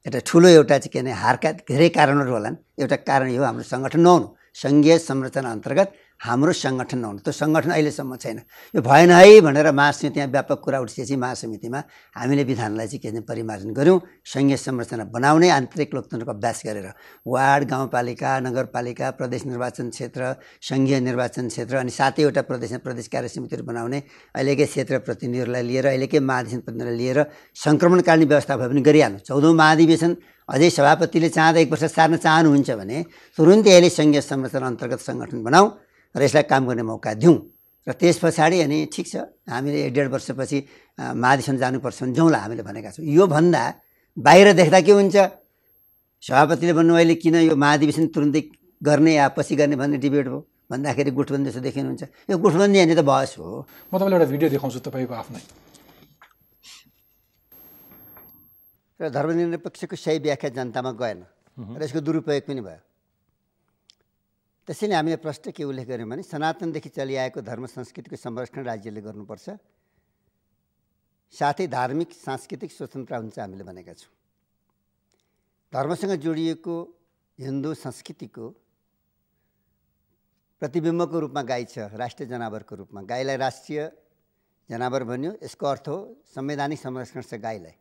[0.07, 4.01] एउटा ठुलो एउटा चाहिँ के भने हारका धेरै कारणहरू होलान् एउटा कारण यो हाम्रो सङ्गठन
[4.01, 4.27] नहुनु
[4.65, 8.39] सङ्घीय संरचना अन्तर्गत हाम्रो सङ्गठन नहुनु। त्यो सङ्गठन अहिलेसम्म छैन।
[8.75, 11.81] यो भएन है भनेर महासमितिमा व्यापक कुरा उठिसकेपछि महासमितिमा
[12.19, 16.89] हामीले विधानलाई चाहिँ के परिमार्जन गऱ्यौँ सङ्घीय संरचना बनाउने आन्तरिक लोकतन्त्रको अभ्यास गरेर।
[17.23, 20.23] वार्ड गाउँपालिका नगरपालिका प्रदेश निर्वाचन क्षेत्र
[20.59, 23.99] सङ्घीय निर्वाचन क्षेत्र अनि सातैवटा प्रदेशमा प्रदेश कार्य समितिहरू बनाउने
[24.35, 27.19] अहिलेकै क्षेत्र प्रतिनिधिहरूलाई लिएर अहिलेकै महाधिवेशन प्रतिनिधिलाई लिएर
[27.65, 30.11] सङ्क्रमणकालीन व्यवस्था भए पनि गरिहाल्नु। चौधौँ महाधिवेशन
[30.49, 32.99] अझै सभापतिले चाहँदा एक वर्ष सार्न चाहनुहुन्छ भने
[33.39, 35.67] तुरुन्तै अहिले सङ्घीय संरचना अन्तर्गत सङ्गठन बनाऊ।
[36.15, 37.37] र यसलाई काम गर्ने मौका दिउँ।
[37.87, 39.17] र त्यस पछाडि अनि ठिक छ
[39.49, 40.59] हामीले एक डेढ वर्षपछि
[40.99, 43.63] महाधिवेशन जानुपर्छ भने जाउँला हामीले भनेका छौँ। योभन्दा
[44.17, 45.17] बाहिर देख्दा के हुन्छ?
[46.23, 48.43] सभापतिले भन्नु अहिले किन यो महाधिवेशन तुरुन्तै
[48.83, 50.39] गर्ने या पछि गर्ने भन्ने डिबेट हो
[50.71, 54.79] भन्दाखेरि गुटबन्दी जस्तो देखिनुहुन्छ यो गुटबन्दी होइन त बहस हो। म तपाईँलाई एउटा भिडियो देखाउँछु
[54.85, 55.41] तपाईँको आफ्नै।
[59.01, 61.19] र धर्मनिरपेक्षको सही व्याख्या जनतामा गएन।
[61.79, 62.88] र यसको दुरुपयोग पनि भयो।
[64.69, 69.57] त्यसैले हामीले प्रश्न के उल्लेख गऱ्यौँ भने सनातनदेखि चलिआएको धर्म संस्कृतिको संरक्षण राज्यले गर्नुपर्छ।
[71.33, 74.13] साथै धार्मिक सांस्कृतिक स्वतन्त्रता हुन्छ हामीले भनेका छौँ।
[75.73, 76.77] धर्मसँग जोडिएको
[77.39, 78.45] हिन्दू संस्कृतिको
[80.61, 83.81] प्रतिबिम्बको रूपमा गाई छ राष्ट्रिय जनावरको रूपमा। गाईलाई राष्ट्रिय
[84.69, 85.97] जनावर भन्यो यसको अर्थ हो
[86.29, 87.77] संवैधानिक संरक्षण छ गाईलाई।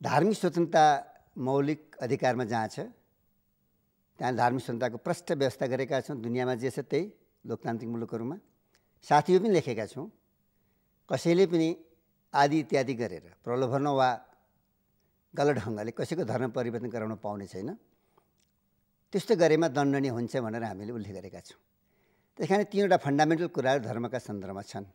[0.00, 0.84] धार्मिक स्वतन्त्रता
[1.42, 2.86] मौलिक अधिकारमा जहाँ छ
[4.18, 7.04] त्यहाँ धार्मिक स्वतन्त्रताको प्रष्ट व्यवस्था गरेका छौँ दुनियाँमा जे छ त्यही
[7.44, 8.36] लोकतान्त्रिक मुलुकहरूमा।
[9.04, 10.06] साथ यो पनि लेखेका छौँ।
[11.08, 11.68] कसैले पनि
[12.34, 14.08] आदि इत्यादि गरेर प्रलोभन वा
[15.34, 17.70] गलत ढङ्गले कसैको धर्म परिवर्तन गराउन पाउने छैन।
[19.12, 21.60] त्यस्तो गरेमा दण्डनीय हुन्छ भनेर हामीले उल्लेख गरेका छौँ।
[22.38, 24.86] त्यस कारण तिनवटा फन्डामेन्टल कुराहरू धर्मका सन्दर्भमा छन्।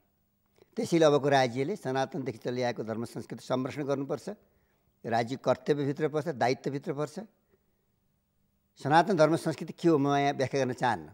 [0.77, 4.27] त्यसैले अबको राज्यले सनातनदेखि चलिआएको धर्म संस्कृति संरक्षण गर्नुपर्छ।
[5.06, 7.15] राज्य कर्तव्यभित्र पर्छ दायित्वभित्र पर्छ।
[8.80, 11.08] सनातन धर्म संस्कृति के हो म यहाँ व्याख्या गर्न चाहन्न।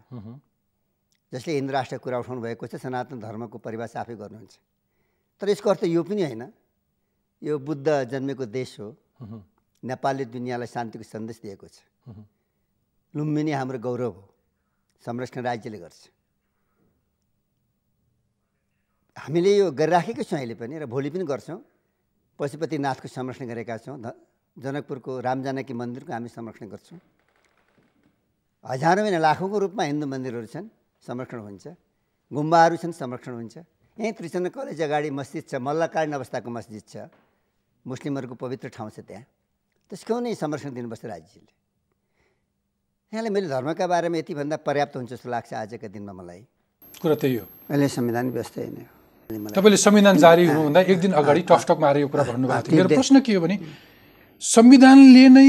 [1.32, 4.54] जसले हिन्दू राष्ट्रको कुरा उठाउनु भएको छ सनातन धर्मको परिभाषा आफै गर्नुहुन्छ।
[5.40, 6.52] तर यसको अर्थ यो पनि होइन।
[7.42, 8.88] यो बुद्ध जन्मेको देश हो।
[9.82, 11.80] नेपालले दुनियाँलाई शान्तिको सन्देश दिएको छ।
[13.14, 14.24] लुम्बिनी हाम्रो गौरव हो।
[15.04, 16.00] संरक्षण राज्यले गर्छ।
[19.16, 21.60] हामीले यो गरिराखेकै छौँ अहिले पनि र भोलि पनि गर्छौँ।
[22.38, 23.96] पशुपतिनाथको संरक्षण गरेका छौँ।
[24.56, 27.00] जनकपुरको रामजानकी मन्दिरको हामी संरक्षण गर्छौँ।
[28.64, 30.68] हजारौँ होइन लाखौँको रूपमा हिन्दू मन्दिरहरू छन्
[31.04, 31.64] संरक्षण हुन्छ।
[32.32, 33.56] गुम्बाहरू छन् संरक्षण हुन्छ।
[34.00, 36.94] यहीँ त्रिचन्द्र कलेज अगाडि मस्जिद छ मल्लकालीन अवस्थाको मस्जिद छ।
[37.84, 39.24] मुस्लिमहरूको पवित्र ठाउँ छ त्यहाँ।
[39.90, 41.52] त्यसको नै संरक्षण दिनुपर्छ राज्यले।
[43.12, 46.40] यहाँलाई मैले धर्मका बारेमा यति भन्दा पर्याप्त हुन्छ जस्तो लाग्छ आजका दिनमा मलाई।
[47.04, 51.42] कुरा त्यही हो। अहिले संविधान व्यवस्था नै हो तपाईँले संविधान जारी हुनुभन्दा एक दिन अगाडि
[51.52, 53.56] टकटकमा आएर यो कुरा भन्नुभएको थियो। मेरो प्रश्न के हो भने
[54.42, 55.48] संविधानले नै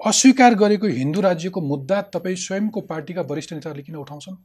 [0.00, 4.36] अस्वीकार गरेको हिन्दू राज्यको मुद्दा तपाईँ स्वयंको पार्टीका वरिष्ठ नेताहरूले किन उठाउँछन्?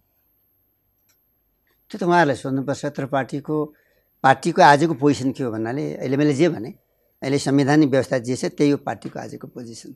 [1.92, 3.56] त्यो त उहाँहरूलाई सोध्नुपर्छ तर पार्टीको
[4.24, 6.72] पार्टीको आजको पोजिसन के हो भन्नाले अहिले मैले जे भने
[7.24, 9.96] अहिले संवैधानिक व्यवस्था जे छ त्यही हो पार्टीको आजको पोजिसन।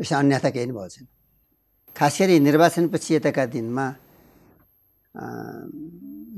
[0.00, 1.06] यसमा अन्यथा केही पनि भएको छैन
[1.96, 3.86] खास गरी निर्वाचनपछि यताका दिनमा
[5.12, 5.24] अ,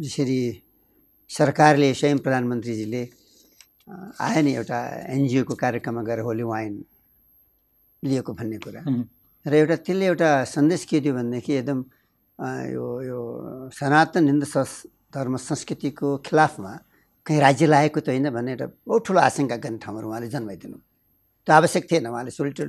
[0.03, 0.41] यसरी
[1.31, 3.03] सरकारले स्वयं प्रधानमन्त्रीजीले
[4.19, 4.79] आयो नि एउटा
[5.15, 6.75] एनजिओको कार्यक्रममा गएर होली वाइन
[8.05, 8.81] लिएको भन्ने कुरा।
[9.47, 11.79] र एउटा त्यसले एउटा सन्देश के दियो भनेदेखि एकदम
[12.77, 13.19] यो यो
[13.73, 14.73] सनातन हिन्दू संस
[15.15, 16.73] धर्म संस्कृतिको खिलाफमा
[17.27, 20.77] कहीँ राज्य लागेको त होइन भन्ने एउटा बहुत ठुलो आशंका गर्ने ठाउँहरू उहाँले जन्माइदिनु।
[21.47, 22.67] त्यो आवश्यक थिएन उहाँले सोल्टर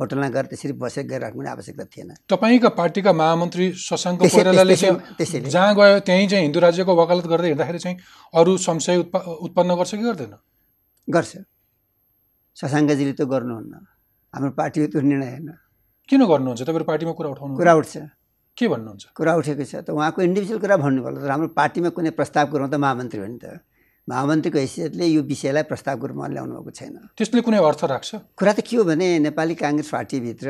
[0.00, 5.72] होटलमा गएर त्यसरी बसेर गरिराख्नु पनि आवश्यकता थिएन। तपाईँका पार्टीका महामन्त्री शशाङ्क कोइरालाले चाहिँ। जहाँ
[5.78, 7.96] गयो त्यहीँ चाहिँ हिन्दू राज्यको वकालत गर्दै हिँड्दाखेरि चाहिँ
[8.34, 10.34] अरू संशय उत्पा उत्पन्न गर्छ कि गर्दैन?
[11.08, 11.32] गर्छ।
[12.56, 13.93] शशाङ्कजीले त गर्नुहुन्न।
[14.34, 15.50] हाम्रो पार्टीको त्यो निर्णय होइन।
[16.10, 16.60] किन गर्नुहुन्छ?
[16.66, 17.94] तपाईँहरू पार्टीमा कुरा उठाउनु कुरा उठ्छ।
[18.58, 19.04] के भन्नुहुन्छ?
[19.14, 22.68] कुरा उठेको छ। त उहाँको इन्डिभिजुअल कुरा भन्नु पर्ला तर हाम्रो पार्टीमा कुनै प्रस्ताव गरौँ
[22.70, 23.62] त महामन्त्री हो नि त।
[24.04, 28.10] महामन्त्रीको हैसियतले यो विषयलाई प्रस्तावको रूपमा ल्याउनु भएको छैन। त्यसले कुनै अर्थ राख्छ?
[28.36, 30.46] कुरा त के हो भने नेपाली काङ्ग्रेस पार्टीभित्र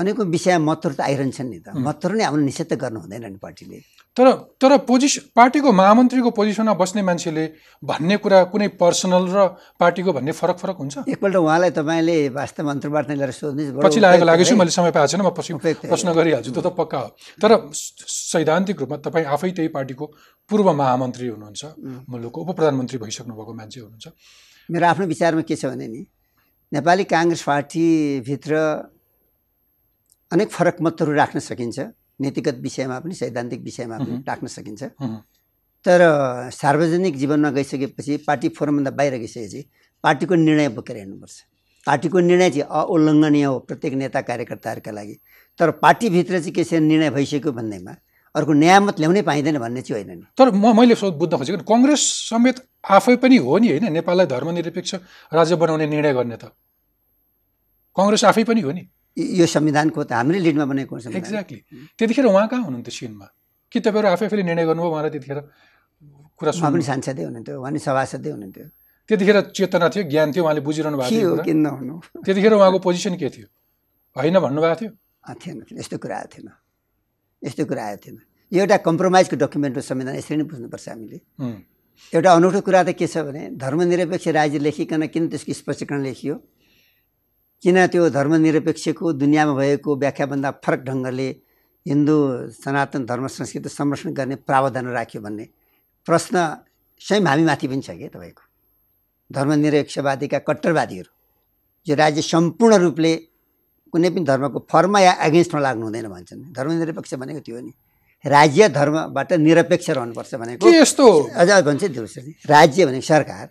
[0.00, 3.38] अनेकौँ विषयमा मतहरू त आइरहन्छन् नि त। मतहरू नै हाम्रो निषेध त गर्नु हुँदैन नि
[3.38, 3.78] पार्टीले।
[4.16, 4.28] तर
[4.60, 7.44] तर पोजिसन पार्टीको महामन्त्रीको पोजिसनमा बस्ने मान्छेले
[7.80, 9.46] भन्ने कुरा कुनै पर्सनल र
[9.80, 10.94] पार्टीको भन्ने फरक फरक हुन्छ?
[11.08, 15.08] एकपल्ट उहाँलाई तपाईँले वास्तव अन्तर्वार्ता लिएर सोध्नुहोस् बडो पछि लागेको लागेछु है। मैले समय पाएको
[15.08, 15.52] छैन म पछि
[15.88, 17.08] प्रश्न गरिहाल्छु त्यो त पक्का हो।
[17.40, 20.04] तर सैद्धान्तिक रूपमा तपाईँ आफै त्यही पार्टीको
[20.50, 21.62] पूर्व महामन्त्री हुनुहुन्छ
[22.04, 24.06] मुलुकको उप प्रधानमन्त्री भइसक्नु भएको मान्छे हुनुहुन्छ।
[24.68, 26.04] मेरो आफ्नो विचारमा के छ भने नि
[26.72, 28.52] नेपाली काङ्ग्रेस पार्टीभित्र
[30.36, 31.78] अनेक फरक मतहरू राख्न सकिन्छ।
[32.22, 34.82] नीतिगत विषयमा पनि सैद्धान्तिक विषयमा पनि राख्न सकिन्छ।
[35.84, 36.00] तर
[36.54, 39.64] सार्वजनिक जीवनमा गइसकेपछि पार्टी फोरमभन्दा बाहिर गइसकेपछि
[40.04, 41.36] पार्टीको निर्णय बोकेर हिँड्नुपर्छ।
[41.86, 45.14] पार्टीको निर्णय चाहिँ अउल्लङ्घनीय हो प्रत्येक नेता कार्यकर्ताहरूका लागि।
[45.58, 47.94] तर पार्टीभित्र चाहिँ के छ निर्णय भइसक्यो भन्दैमा
[48.34, 51.66] अर्को नयाँ मत ल्याउनै पाइँदैन भन्ने चाहिँ होइन नि। तर म मैले सो बुझ्न खोजेको
[51.66, 52.56] कङ्ग्रेस समेत
[52.86, 53.92] आफै पनि हो नि होइन?
[53.92, 54.94] नेपाललाई धर्मनिरपेक्ष
[55.34, 56.54] राज्य बनाउने निर्णय गर्ने त।
[57.96, 58.88] कङ्ग्रेस आफै पनि हो नि?
[59.18, 61.60] यो- संविधानको त हाम्रै लिडमा बनेको हो संविधान। एक्ज्याक्टली
[61.98, 63.28] त्यतिखेर उहाँ कहाँ हुनुहुन्थ्यो सिनमा?
[63.72, 64.90] कि तपाईँहरू आफै आफैले निर्णय गर्नुभयो?
[64.90, 65.40] उहाँलाई त्यतिखेर
[66.36, 68.66] कुरा उहाँ पनि सांसदै हुनुहुन्थ्यो उहाँ पनि सभासदै हुनुहुन्थ्यो।
[69.08, 72.00] त्यतिखेर चेतना थियो ज्ञान थियो उहाँले बुझिरहनु भएको थियो किन नहुनु?
[72.24, 73.46] त्यतिखेर उहाँको पोजिसन के थियो?
[74.16, 74.90] होइन भन्नुभएको थियो?
[75.34, 76.50] थिएन थिएन। यस्तो कुरा आएको थिएन।
[77.44, 78.18] यस्तो कुरा आएको थिएन।
[78.52, 81.20] यो एउटा कम्प्रोमाइजको डकुमेन्ट हो संविधान यसरी नै बुझ्नुपर्छ हामीले।
[82.14, 86.34] एउटा अनौठो कुरा त के छ भने धर्मनिरपेक्ष राज्य लेखिकन किन त्यसको स्पष्टीकरण लेखियो?
[87.62, 91.28] किन त्यो धर्मनिरपेक्षको दुनियाँमा भएको व्याख्याभन्दा फरक ढङ्गले
[91.86, 92.16] हिन्दू
[92.62, 95.46] सनातन धर्म संस्कृति संरक्षण गर्ने प्रावधान राख्यो भन्ने
[96.06, 96.36] प्रश्न
[97.00, 98.42] स्वयं हामीमाथि पनि छ कि तपाईँको?
[99.30, 101.10] धर्मनिरपेक्षवादीका कट्टरवादीहरू
[101.86, 103.12] जो राज्य सम्पूर्ण रूपले
[103.92, 107.72] कुनै पनि धर्मको फर्ममा या एगेन्स्टमा लाग्नु हुँदैन भन्छन्। धर्मनिरपेक्ष भनेको त्यो नि।
[108.26, 111.06] राज्य धर्मबाट निरपेक्ष रहनुपर्छ भनेको के यस्तो?
[111.30, 111.82] अझ भन्छ
[112.50, 113.46] राज्य भनेको सरकार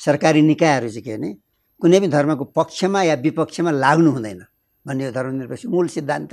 [0.00, 1.43] सरकारी निकायहरू चाहिँ के भने
[1.84, 4.40] कुनै पनि धर्मको पक्षमा या विपक्षमा लाग्नु हुँदैन
[4.88, 6.32] भन्ने हो धर्मनिरपेक्ष। मूल सिद्धान्त।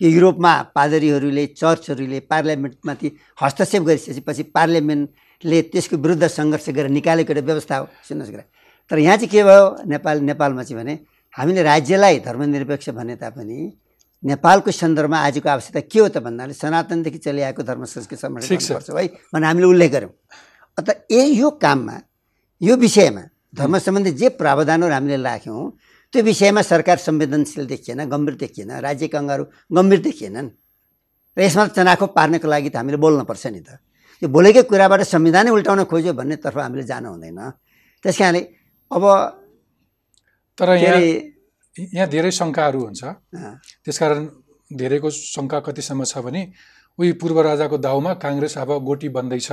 [0.00, 3.08] यो युरोपमा पादरीहरूले चर्चहरूले पार्लियामेन्टमाथि
[3.40, 8.44] हस्तक्षेप गरिसकेपछि पछि पार्लियामेन्टले त्यसको विरुद्ध सङ्घर्ष गरेर निकालेको एउटा व्यवस्था हो। सुन्नुहोस् कुरा
[8.90, 9.64] तर यहाँ चाहिँ के भयो?
[9.88, 10.94] नेपाल नेपालमा चाहिँ भने
[11.34, 13.56] हामीले राज्यलाई धर्मनिरपेक्ष भने तापनि
[14.22, 19.06] नेपालको सन्दर्भमा आजको आवश्यकता के हो त भन्नाले सनातनदेखि चलिआएको धर्म संस्कृति संरक्षण। गर्नुपर्छ है
[19.32, 20.12] भनेर हामीले उल्लेख गऱ्यौँ।
[20.78, 21.96] अन्त ए यो काममा
[22.60, 25.62] यो विषयमा धर्म सम्बन्धी जे प्रावधानहरू हामीले राख्यौँ
[26.12, 29.44] त्यो विषयमा सरकार संवेदनशील देखिएन गम्भीर देखिएन राज्यका अङ्गहरू
[29.76, 30.48] गम्भीर देखिएनन्।
[31.36, 33.78] र यसमा चनाखो पार्नको लागि त हामीले बोल्नुपर्छ नि त।
[34.22, 37.40] यो बोलेकै कुराबाट संविधानै उल्टाउन खोज्यो भन्नेतर्फ हामीले जानु हुँदैन।
[38.04, 38.42] त्यस कारणले
[38.90, 39.04] अब
[40.58, 41.00] तर यहाँ
[41.94, 43.02] यहाँ धेरै शङ्काहरू हुन्छ।
[43.82, 44.22] त्यसकारण
[44.70, 46.42] धेरैको शङ्का कतिसम्म छ भने
[46.98, 49.50] उही पूर्व राजाको दाउमा काङ्ग्रेस अब गोटी बन्दैछ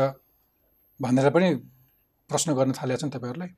[1.01, 1.49] भनेर पनि
[2.29, 3.49] प्रश्न गर्न थालेका छन् तपाईँहरूलाई।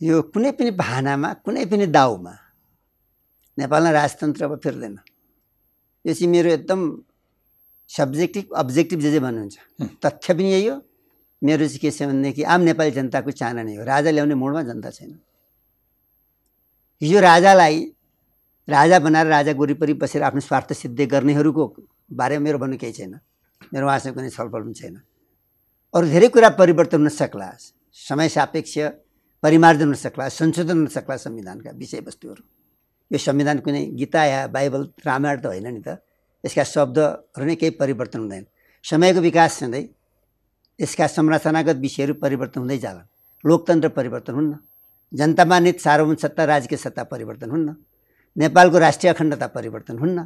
[0.00, 2.34] यो कुनै पनि बहानामा कुनै पनि दाउमा
[3.58, 4.94] नेपालमा राजतन्त्र अब फिर्दैन।
[6.04, 6.80] यो चाहिँ मेरो एकदम
[7.90, 9.56] सब्जेक्टिभ अब्जेक्टिभ जे जे भन्नुहुन्छ।
[10.04, 10.76] तथ्य पनि यही हो।
[11.42, 14.90] मेरो चाहिँ के छ भनेदेखि आम नेपाली जनताको चाहना नै हो। राजा ल्याउने मोडमा जनता
[14.90, 15.18] छैन।
[17.02, 17.76] हिजो राजालाई
[18.68, 21.64] राजा बनाएर राजा वरिपरि बसेर आफ्नो स्वार्थ सिद्धि गर्नेहरूको
[22.12, 23.18] बारेमा मेरो भन्नु केही छैन।
[23.74, 24.94] मेरो उहाँसँग कुनै छलफल पनि छैन।
[25.94, 27.50] अरू धेरै कुरा परिवर्तन हुन सक्ला।
[27.98, 28.78] समय सापेक्ष
[29.42, 32.42] परिमार्जन हुन सक्ला संशोधन हुन सक्ला संविधानका विषयवस्तुहरू।
[33.10, 36.02] यो संविधान कुनै गीता या बाइबल रामायण त होइन नि त।
[36.44, 38.44] यसका शब्दहरू नै केही परिवर्तन हुँदैन।
[38.84, 39.82] समयको विकास हुँदै
[40.80, 43.08] यसका संरचनागत विषयहरू परिवर्तन हुँदै जालान्
[43.44, 44.52] लोकतन्त्र परिवर्तन हुन्न।
[45.12, 47.68] जनतामा नित सार्वभौम सत्ता राजकीय सत्ता परिवर्तन हुन्न।
[48.36, 50.18] नेपालको राष्ट्रिय अखण्डता परिवर्तन हुन्न।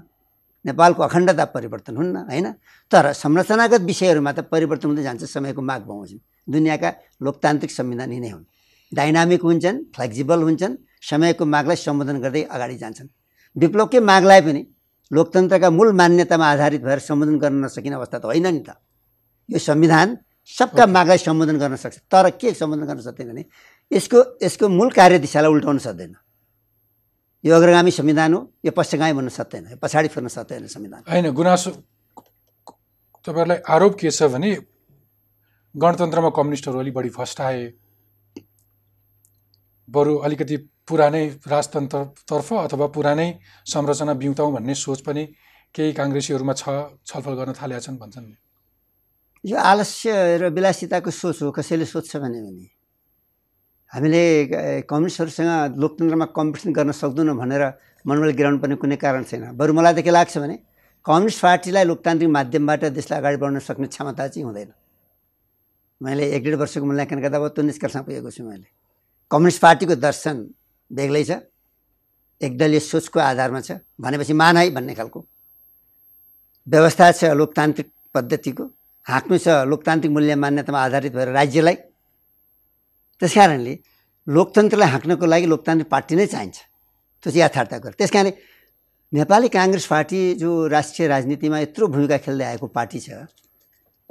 [0.65, 2.47] नेपालको अखण्डता परिवर्तन हुन्न होइन?
[2.93, 6.91] तर संरचनागत विषयहरूमा त परिवर्तन हुँदै जान्छ समयको माग बमोजिम दुनियाँका
[7.23, 8.45] लोकतान्त्रिक संविधान यिनै हुन्।
[8.93, 13.09] डाइनामिक हुन्छन् फ्लेक्जिबल हुन्छन् समयको मागलाई सम्बोधन गर्दै अगाडि जान्छन्।
[13.57, 14.63] विप्लवकै मागलाई पनि
[15.11, 18.71] लोकतन्त्रका मूल मान्यतामा आधारित भएर सम्बोधन गर्न नसकिने अवस्था त होइन नि त।
[19.49, 20.09] यो संविधान
[20.51, 23.45] सबका मागलाई सम्बोधन गर्न सक्छ तर के सम्बोधन गर्न सक्दैन भने
[23.91, 26.13] यसको यसको मूल कार्यदिशालाई उल्टाउन सक्दैन।
[27.45, 31.71] यो अग्रगामी संविधान हो यो पश्चगामी भन्न सक्दैन यो पछाडि फिर्न सक्दैन संविधान। होइन गुनासो
[33.27, 34.51] तपाईँहरूलाई आरोप के छ भने
[35.75, 37.61] गणतन्त्रमा कम्युनिस्टहरू अलिक बढी फस्टाए
[39.89, 40.57] बरु अलिकति
[40.89, 43.29] पुरानै राजतन्त्रतर्फ अथवा पुरानै
[43.67, 45.23] संरचना बिउताउँ भन्ने सोच पनि
[45.75, 46.65] केही काङ्ग्रेसीहरूमा छ
[47.09, 48.27] छलफल गर्न थालेका छन् भन्छन्।
[49.45, 52.41] यो आलस्य र विलासिताको सोच हो कसैले सोध्छ भने
[53.93, 54.23] हामीले
[54.89, 57.63] कम्युनिस्टहरूसँग लोकतन्त्रमा कम्पिटिसन गर्न सक्दैनौँ भनेर
[58.07, 60.57] मनोबल गिराउनु पर्ने कुनै कारण छैन। बरु मलाई त के लाग्छ भने
[61.07, 64.71] कम्युनिस्ट पार्टीलाई लोकतान्त्रिक माध्यमबाट देशलाई अगाडि बढाउन सक्ने क्षमता चाहिँ हुँदैन।
[66.01, 68.69] मैले एक डेढ वर्षको मूल्याङ्कन गर्दा अब त्यो निष्कर्षमा पुगेको छु मैले।
[69.33, 70.37] कम्युनिस्ट पार्टीको दर्शन
[70.91, 71.41] बेग्लै छ।
[72.41, 75.21] एकदलीय सोचको आधारमा छ। भनेपछि मान है भन्ने खालको
[76.67, 78.65] व्यवस्था छ लोकतान्त्रिक पद्धतिको।
[79.07, 81.77] हाँक्नु छ लोकतान्त्रिक मूल्य मान्यतामा आधारित भएर राज्यलाई।
[83.23, 83.75] त्यस कारणले
[84.27, 86.59] लोकतन्त्रलाई हाँक्नको लागि लोकतान्त्रिक पार्टी नै चाहिन्छ।
[87.25, 88.33] त्यो चाहिँ यथार्थ कुरा त्यस कारणले
[89.13, 93.27] नेपाली काङ्ग्रेस पार्टी जो राष्ट्रिय राजनीतिमा यत्रो भूमिका खेल्दै आएको पार्टी छ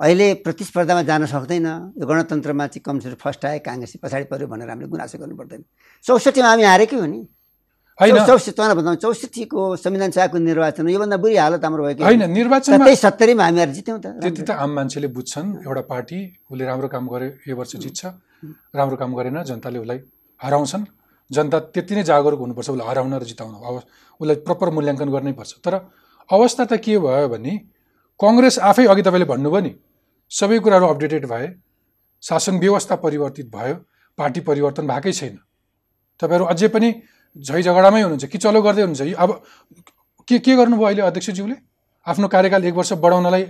[0.02, 4.90] अहिले प्रतिस्पर्धामा जान सक्दैन। यो गणतन्त्रमा चाहिँ कमजोर फर्स्ट आए काङ्ग्रेस पछाडि पऱ्यो भनेर हामीले
[4.90, 5.62] गुनासो गर्नु पर्दैन।
[6.06, 7.22] चौसठीमा हामी हारेकै हो नि।
[8.02, 12.24] होइन। चौसठी तपाईँलाई भन्दा चौसठीको संविधान सभाको निर्वाचन योभन्दा बुढी हालत हाम्रो भयो कि होइन
[12.34, 16.18] निर्वाचनमा त्यही सत्तरीमा हामीहरू जित्यौँ त। त्यति त आम मान्छेले बुझ्छन्। एउटा पार्टी
[16.50, 18.02] उसले राम्रो काम गरे यो वर्ष जित्छ।
[18.74, 20.00] राम्रो काम गरेन जनताले उसलाई
[20.42, 20.84] हराउँछन्।
[21.30, 23.76] जनता त्यति नै जागरुक हुनुपर्छ उसलाई हराउन र जिताउन। अब
[24.18, 25.74] उसलाई प्रपर मूल्याङ्कन गर्नै पर्छ। तर
[26.30, 27.54] अवस्था त के भयो भने
[28.18, 29.72] कङ्ग्रेस आफै अघि तपाईँले भन्नुभयो नि
[30.32, 31.48] सबै कुराहरू अपडेटेड भए
[32.24, 33.76] शासन व्यवस्था परिवर्तित भयो
[34.17, 35.36] पार्टी परिवर्तन भएकै छैन।
[36.20, 36.89] तपाईँहरू अझै पनि
[37.36, 39.15] झै झगडामै हुनुहुन्छ कि चलो गर्दै हुनुहुन्छ?
[39.15, 39.30] अब
[40.28, 41.56] के के गर्नुभयो अहिले अध्यक्षज्यूले?
[42.08, 43.44] आफ्नो कार्यकाल एक वर्ष बढाउनलाई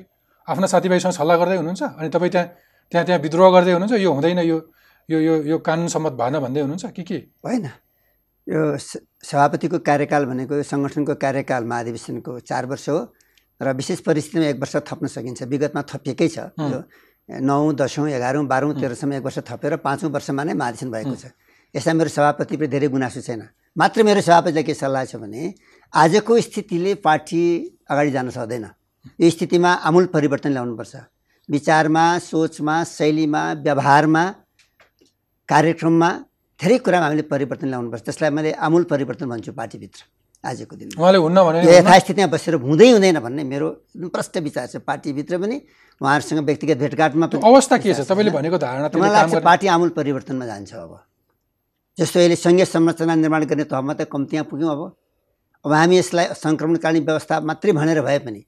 [0.48, 1.84] आफ्ना साथीभाइसँग सल्लाह गर्दै हुनुहुन्छ?
[2.00, 2.48] अनि तपाईँ त्यहाँ
[2.92, 3.94] त्यहाँ त्यहाँ विद्रोह गर्दै हुनुहुन्छ?
[4.02, 4.58] यो हुँदैन यो
[5.10, 6.86] यो यो यो कानुन सम्मत भएन भन्दै हुनुहुन्छ?
[6.96, 7.18] कि के?
[7.46, 7.66] होइन
[8.48, 8.62] यो
[9.30, 13.00] सभापतिको कार्यकाल भनेको सङ्गठनको कार्यकाल महाधिवेशनको चार वर्ष हो।
[13.62, 16.80] र विशेष परिस्थितिमा एक वर्ष थप्न सकिन्छ। विगतमा थपिएकै छ। यो
[17.30, 21.26] नौ दसौँ एघारौँ बाह्रौँ तेह्रसम्म एक वर्ष थपेर पाँचौँ वर्षमा नै महाधिवेशन भएको छ।
[21.76, 23.42] यसमा मेरो सभापतिप्रति धेरै गुनासो छैन।
[23.78, 25.54] मात्र मेरो सभापतिलाई के सल्लाह छ भने
[25.94, 27.42] आजको स्थितिले पार्टी
[27.88, 28.66] अगाडि जान सक्दैन।
[29.22, 30.96] यो स्थितिमा आमूल परिवर्तन ल्याउनुपर्छ।
[31.50, 34.24] विचारमा सोचमा शैलीमा व्यवहारमा
[35.50, 36.10] कार्यक्रममा
[36.60, 40.00] धेरै कुरामा हामीले परिवर्तन ल्याउनुपर्छ। त्यसलाई मैले आमूल परिवर्तन भन्छु पार्टीभित्र।
[40.42, 43.68] आजको दिनमा। उहाँले हुन्न भने यथास्थितिमा बसेर हुँदै हुँदैन भन्ने मेरो
[44.10, 45.58] प्रष्ट विचार छ। पार्टीभित्र पनि
[46.02, 48.02] उहाँहरूसँग व्यक्तिगत भेटघाटमा पनि अवस्था के छ?
[48.10, 50.94] तपाईँले भनेको धारणा मलाई लाग्छ पार्टी आमूल परिवर्तनमा जान्छ अब।
[51.98, 54.82] जस्तो अहिले सङ्घीय संरचना निर्माण गर्ने तहमा त कम्तीमा पुग्यौँ अब।
[55.66, 58.42] अब हामी यसलाई सङ्क्रमणकालीन व्यवस्था मात्रै भनेर भए पनि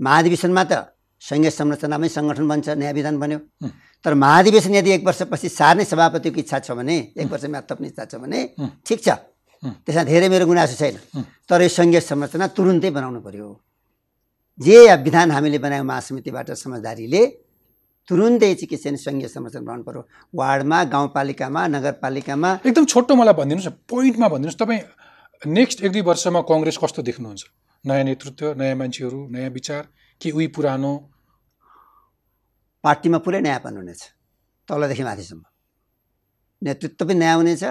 [0.00, 3.38] महाधिवेशनमा त सङ्घीय संरचनामै सङ्गठन बन्छ नयाँ विधान बन्यो।
[4.04, 8.14] तर महाधिवेशन यदि एक वर्षपछि सार्ने सभापतिको इच्छा छ भने एक वर्ष थप्ने इच्छा छ
[8.20, 8.38] भने।
[8.84, 9.08] ठिक छ।
[9.62, 10.96] त्यसमा धेरै मेरो गुनासो छैन।
[11.48, 13.48] तर यो सङ्घीय संरचना तुरुन्तै बनाउनु पर्यो।
[14.58, 17.22] जे विधान हामीले बनायौँ महासमितिबाट समझदारीले
[18.08, 20.02] तुरुन्तै भने सङ्घीय संरचना बनाउनु पर्यो।
[20.34, 24.82] वार्डमा गाउँपालिकामा नगरपालिकामा। एकदम छोटो मलाई भनिदिनुहोस् न पोइन्टमा भनिदिनुहोस्। तपाईँ
[25.42, 27.42] नेक्स्ट एक दुई वर्षमा कङ्ग्रेस कस्तो देख्नुहुन्छ?
[27.84, 29.82] नयाँ नेतृत्व नयाँ मान्छेहरू नयाँ विचार
[30.20, 30.92] कि उही पुरानो?
[32.84, 34.02] पार्टीमा पुरै नयाँपन हुनेछ।
[34.68, 35.42] तलदेखि माथिसम्म।
[36.62, 37.64] नेतृत्व पनि नयाँ हुनेछ।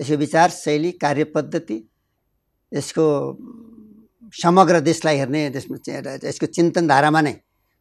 [0.00, 1.78] यसको विचार शैली कार्य पद्धति
[2.72, 3.04] यसको
[4.32, 5.76] समग्र देशलाई हेर्ने त्यसमा
[6.28, 7.34] यसको चिन्तनधारामा नै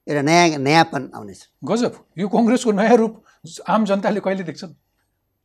[0.07, 1.93] एउटा नयाँ नयाँपन आउनेछ। गजब!
[2.17, 3.13] यो कङ्ग्रेसको नयाँ रूप
[3.67, 4.73] आम जनताले कहिले देख्छन्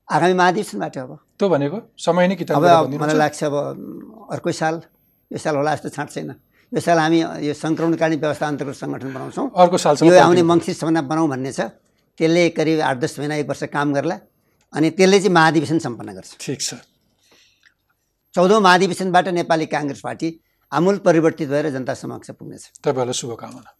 [0.08, 3.54] आगामी महाधिवेशनबाट अब। त्यो भनेको समय नै किताब अब मलाई। लाग्छ अब
[4.30, 4.74] अर्कै साल
[5.30, 6.30] यो साल होला जस्तो छाँट छैन
[6.72, 11.28] यो साल हामी यो सङ्क्रमणकालीन व्यवस्था अन्तर्गत सङ्गठन बनाउँछौँ। अर्को सालसम्म यो आउने। मङ्सिरसम्म बनाउँ
[11.28, 11.61] भन्ने छ।
[12.18, 14.16] त्यसले करिब आठ दस महिना एक वर्ष काम गर्ला।
[14.74, 16.74] अनि त्यसले चाहिँ महाधिवेशन सम्पन्न गर्छ। ठिक छ।
[18.35, 20.28] चौधौँ महाधिवेशनबाट नेपाली काङ्ग्रेस पार्टी
[20.72, 23.70] आमूल परिवर्तित भएर जनता समक्ष पुग्नेछ। तपाईँहरूलाई शुभकामना।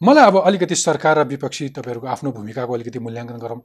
[0.00, 3.60] मलाई अब अलिकति सरकार र विपक्षी तपाईँहरूको आफ्नो भूमिकाको अलिकति मूल्याङ्कन गरौँ।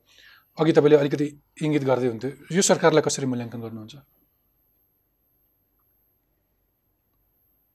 [0.59, 1.25] अघि तपाईँले अलिकति
[1.63, 3.95] इङ्गित गर्दै हुन्थ्यो यो सरकारलाई कसरी मूल्याङ्कन गर्नुहुन्छ?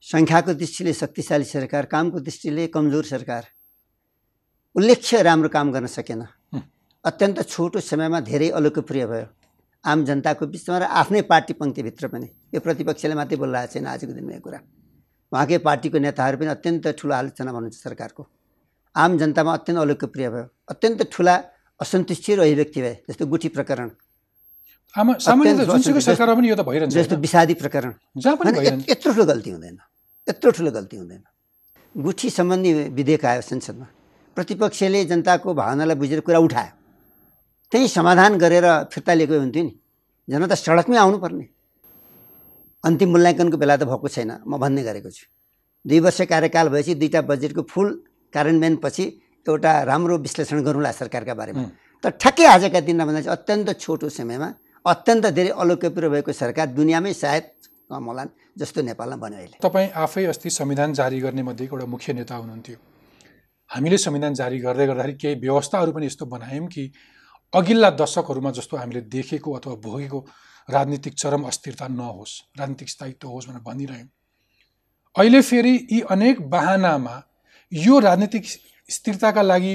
[0.05, 3.43] सङ्ख्याको दृष्टिले शक्तिशाली सरकार कामको दृष्टिले कमजोर सरकार।
[4.77, 6.36] उल्लेख्य राम्रो काम गर्न सकेन।
[7.07, 9.27] अत्यन्त छोटो समयमा धेरै अलोकप्रिय भयो।
[9.85, 14.33] आम जनताको बिचमा र आफ्नै पार्टी पङ्क्तिभित्र पनि। यो प्रतिपक्षले मात्रै बोलिरहेको छैन आजको दिनमा
[14.33, 14.61] यो कुरा।
[15.33, 18.29] उहाँकै पार्टीको नेताहरू पनि अत्यन्त ठुलो आलोचना भन्नुहुन्छ सरकारको।
[18.97, 21.45] आम जनतामा अत्यन्त अलोकप्रिय भयो। अत्यन्त ठुला
[21.81, 23.91] असन्तुष्टि र अभिव्यक्ति भए जस्तो गुठी प्रकरण।
[26.87, 27.21] जस्तो-?
[27.21, 27.95] विषादी प्रकरण।
[28.91, 29.79] यत्रो ठुलो गल्ती हुँदैन।
[30.29, 31.23] यत्रो ठुलो गल्ती हुँदैन।
[31.97, 33.87] गुठी सम्बन्धी विधेयक आयो संसदमा।
[34.35, 36.86] प्रतिपक्षले जनताको भावनालाई बुझेर कुरा उठायो।
[37.73, 39.73] त्यही समाधान गरेर फिर्ता लिएको हुन्थ्यो नि।
[40.29, 41.47] जनता सडकमै आउनुपर्ने।
[42.85, 45.27] अन्तिम मूल्याङ्कनको बेला त भएको छैन म भन्ने गरेको छु।
[45.85, 47.89] दुई वर्ष कार्यकाल भएपछि दुईवटा बजेटको फुल
[48.35, 49.05] कार्यान्वयनपछि
[49.47, 51.63] एउटा राम्रो विश्लेषण गरौँला सरकारका बारेमा।
[52.05, 54.49] तर ठ्याक्कै आजका दिनमा भन्दा चाहिँ अत्यन्त छोटो समयमा
[54.85, 57.45] अत्यन्त धेरै अलोकप्रिय भएको सरकार दुनियाँमै सायद
[57.91, 62.13] कम होलान् जस्तो नेपालमा बन्यो अहिले। तपाईँ आफै अस्ति संविधान जारी गर्ने मध्येको एउटा मुख्य
[62.19, 62.77] नेता हुनुहुन्थ्यो।
[63.71, 66.83] हामीले संविधान जारी गर्दै गर्दाखेरि केही व्यवस्थाहरू पनि यस्तो बनायौँ कि
[67.57, 70.19] अघिल्ला दशकहरूमा जस्तो हामीले देखेको अथवा भोगेको
[70.69, 74.09] राजनीतिक चरम अस्थिरता नहोस् राजनीतिक स्थायित्व होस् भनेर भनिरह्यौँ।
[75.17, 77.15] अहिले फेरि यी अनेक बाहनामा
[77.73, 78.45] यो राजनीतिक
[78.89, 79.75] स्थिरताका लागि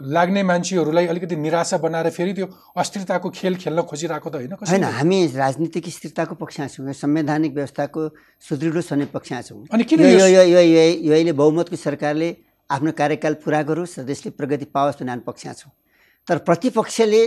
[0.00, 4.52] लाग्ने मान्छेहरूलाई अलिकति निराशा बनाएर फेरि त्यो अस्थिरताको खेल खेल्न खोजिरहेको त होइन?
[4.58, 8.00] होइन हामी राजनीतिक स्थिरताको पक्षमा छौँ यो संवैधानिक व्यवस्थाको
[8.42, 12.28] सुदृढ हुने पक्षमा छौँ। अनि किन यो अहिले बहुमतको सरकारले
[12.70, 15.70] आफ्नो कार्यकाल पुरा गरोस् र देशले प्रगति पाओस् भन्ने हामी पक्षमा छौँ।
[16.28, 17.22] तर प्रतिपक्षले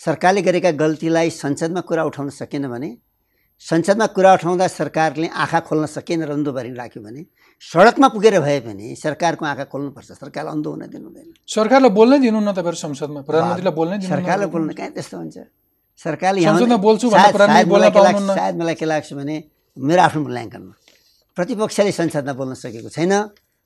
[0.00, 2.96] सरकारले गरेका गल्तीलाई संसदमा कुरा उठाउन सकेन भने
[3.62, 6.32] संसदमा कुरा उठाउँदा सरकारले आँखा खोल्न सकेन र
[6.74, 7.24] राख्यो भने
[7.62, 12.40] सडकमा पुगेर भए पनि सरकारको आँखा खोल्नुपर्छ। सरकारलाई अन्धो हुन दिनु हुँदैन। सरकारलाई बोल्नै दिनु
[12.40, 15.36] न तपाईँहरू संसदमा। प्रधानमन्त्रीलाई बोल्नै सरकारलाई बोल्न कहाँ त्यस्तो हुन्छ?
[16.04, 19.36] सरकारले। सायद मलाई के लाग्छ भने
[19.78, 20.74] मेरो आफ्नो मूल्याङ्कनमा।
[21.36, 23.12] प्रतिपक्षले संसदमा बोल्न सकेको छैन।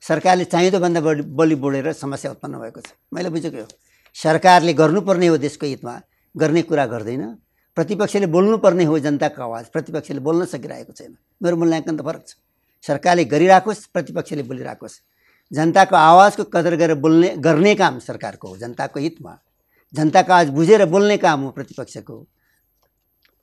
[0.03, 3.67] सरकारले चाहिँदोभन्दा बढी बलि बोलेर समस्या उत्पन्न भएको छ। मैले बुझेको हो
[4.19, 5.95] सरकारले गर्नुपर्ने हो देशको हितमा
[6.35, 7.23] गर्ने कुरा गर्दैन।
[7.77, 12.35] प्रतिपक्षले बोल्नुपर्ने हो जनताको आवाज प्रतिपक्षले बोल्न सकिरहेको छैन। मेरो मूल्याङ्कन त फरक छ।
[12.85, 14.95] सरकारले गरिराखोस् प्रतिपक्षले बोलिराखोस्।
[15.53, 19.33] जनताको आवाजको कदर गरेर बोल्ने गर्ने काम सरकारको हो जनताको हितमा।
[19.95, 22.17] जनताको आवाज बुझेर बोल्ने काम हो प्रतिपक्षको।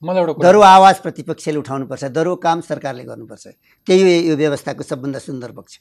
[0.04, 3.46] मलाई एउटा कुरा दरो आवाज प्रतिपक्षले उठाउनुपर्छ दरो काम सरकारले गर्नुपर्छ।
[3.88, 5.80] त्यही हो यो व्यवस्थाको सबभन्दा सुन्दर पक्ष।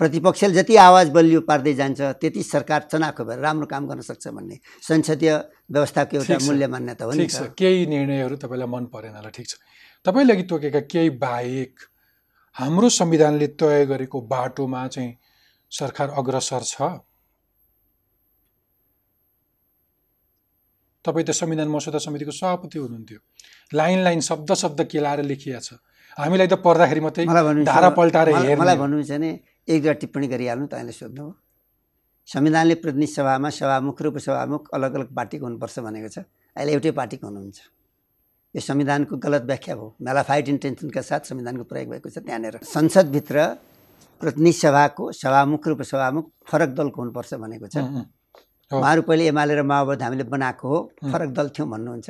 [0.00, 4.58] प्रतिपक्षले जति आवाज बलियो पार्दै जान्छ त्यति सरकार चनाखो भएर राम्रो काम गर्न सक्छ भन्ने
[4.82, 5.32] संसदीय
[5.72, 7.26] व्यवस्थाको एउटा। मूल्य मान्यता हो नि
[7.56, 9.56] केही निर्णयहरू तपाईँलाई मन परेन होला। ठिक छ।
[10.04, 11.80] तपाईँले अघि तोकेका केही बाहेक
[12.56, 15.16] हाम्रो संविधानले तय गरेको बाटोमा चाहिँ
[15.72, 16.82] सरकार अग्रसर छ?
[21.04, 23.18] तपाईँ त संविधान मसौदा समितिको सभापति हुनुहुन्थ्यो।
[23.72, 25.80] लाइन लाइन शब्द शब्द केलाएर लेखिया छ।
[26.16, 27.24] हामीलाई त पढ्दाखेरि मात्रै
[27.64, 29.30] धारा पल्टाएर मलाई। भन्नुहुन्छ भने
[29.68, 31.34] एक दुईवटा टिप्पणी गरिहाल्नु तपाईँले सोध्नु हो
[32.28, 36.18] संविधानले प्रतिनिधि सभामा सभामुख र उपसभामुख अलग अलग पार्टीको हुनुपर्छ भनेको छ
[36.56, 37.58] अहिले एउटै पार्टीको हुनुहुन्छ
[38.54, 43.36] यो संविधानको गलत व्याख्या हो। मेलाफाइड इन्टेन्सनका साथ संविधानको प्रयोग भएको छ त्यहाँनिर संसदभित्र
[44.20, 47.76] प्रतिनिधि सभाको सभामुख र उपसभामुख फरक दलको हुनुपर्छ भनेको छ।
[48.66, 52.08] उहाँहरू पहिले एमाले र माओवादी हामीले बनाएको हो। फरक दल थियौँ भन्नुहुन्छ।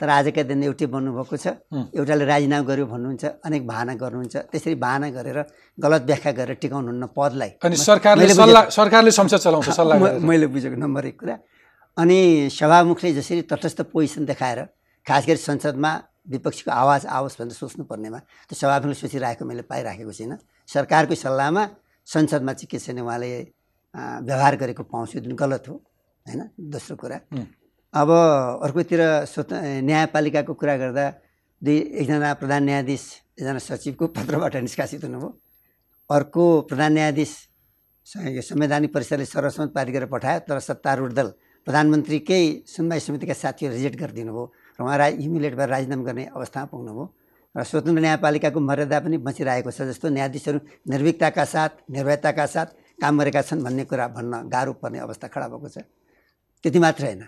[0.00, 5.08] तर आजका दिन एउटै बन्नुभएको छ। एउटाले राजीनामा गर्यो भन्नुहुन्छ। अनेक बहाना गर्नुहुन्छ। त्यसरी बहाना
[5.12, 5.38] गरेर
[5.76, 8.24] गलत व्याख्या गरेर टिकाउनुहुन्न पदलाई। अनि सरकारले
[8.72, 11.36] सरकारले संसद चलाउँछ सल्लाह। मैले बुझेको नम्बर एक कुरा।
[11.96, 12.18] अनि
[12.56, 14.60] सभामुखले जसरी तटस्थ पोजिसन देखाएर
[15.04, 15.92] खास गरी संसदमा
[16.24, 20.38] विपक्षीको आवाज आओस् भनेर सोच्नुपर्नेमा त्यो सभामुखले सोचिरहेको मैले पाइराखेको छुइनँ
[20.68, 21.62] सरकारको सल्लाहमा
[22.06, 23.28] संसदमा चाहिँ के छैन उहाँले
[24.24, 25.74] व्यवहार गरेको पाउँछु जुन गलत हो।
[26.28, 26.42] होइन?
[26.70, 27.18] दोस्रो कुरा।
[27.94, 28.10] अब
[28.64, 29.50] अर्कोतिर स्वत
[29.88, 31.04] न्यायपालिकाको कुरा गर्दा
[31.62, 33.04] दुई एकजना प्रधान न्यायाधीश
[33.40, 35.30] एकजना सचिवको पत्रबाट निष्कासित हुनुभयो।
[36.10, 37.32] अर्को प्रधान न्यायाधीश
[38.06, 41.28] संवैधानिक परिषदले सर्वसम्मत पारित गरेर पठायो तर सत्तारूढ दल
[41.66, 44.44] प्रधानमन्त्रीकै सुनवाई समितिका साथीहरू रिजेक्ट गरिदिनु भयो
[44.78, 47.04] र उहाँ रा ह्युमिलेट भएर राजीनामा गर्ने अवस्थामा पुग्नुभयो।
[47.54, 50.58] र स्वतन्त्र न्यायपालिकाको मर्यादा पनि बचिरहेको छ जस्तो न्यायाधीशहरू
[50.88, 55.68] निर्भीकताका साथ निर्भयताका साथ काम गरेका छन् भन्ने कुरा भन्न गाह्रो पर्ने अवस्था खडा भएको
[55.68, 55.76] छ।
[56.64, 57.22] त्यति मात्र होइन।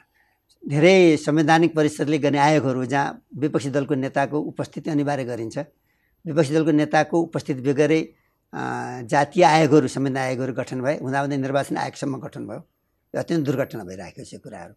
[0.64, 3.06] धेरै संवैधानिक परिषदले गर्ने आयोगहरू जहाँ
[3.40, 5.58] विपक्षी दलको नेताको उपस्थिति अनिवार्य गरिन्छ।
[6.24, 8.00] विपक्षी दलको नेताको उपस्थिति बेगरै
[9.06, 12.60] जातीय आयोगहरू संविधान आयोगहरू गठन भए हुँदाहुँदै निर्वाचन आयोगसम्म गठन भयो।
[13.14, 14.74] यो अत्यन्त दुर्घटना भइरहेको छ यो कुराहरू।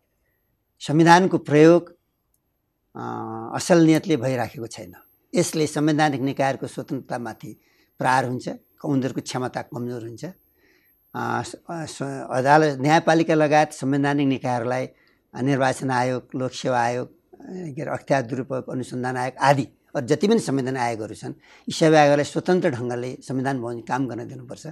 [0.82, 1.82] संविधानको प्रयोग
[3.58, 4.94] असल नियतले भइराखेको छैन।
[5.34, 7.52] यसले संवैधानिक निकायहरूको स्वतन्त्रतामाथि
[8.00, 8.48] प्रहार हुन्छ
[8.86, 10.24] उनीहरूको क्षमता कमजोर हुन्छ।
[11.14, 14.86] अदालत न्यायपालिका लगायत संवैधानिक निकायहरूलाई
[15.34, 17.08] निर्वाचन आयोग लोकसेवा आयोग
[17.76, 21.34] के अरे अख्तियार दुरुपयोग अनुसन्धान आयोग आदि अरू जति पनि संविधान आयोगहरू छन्
[21.70, 24.66] यी सबै आयोगलाई स्वतन्त्र ढङ्गले संविधान बमोजिम काम गर्न दिनुपर्छ।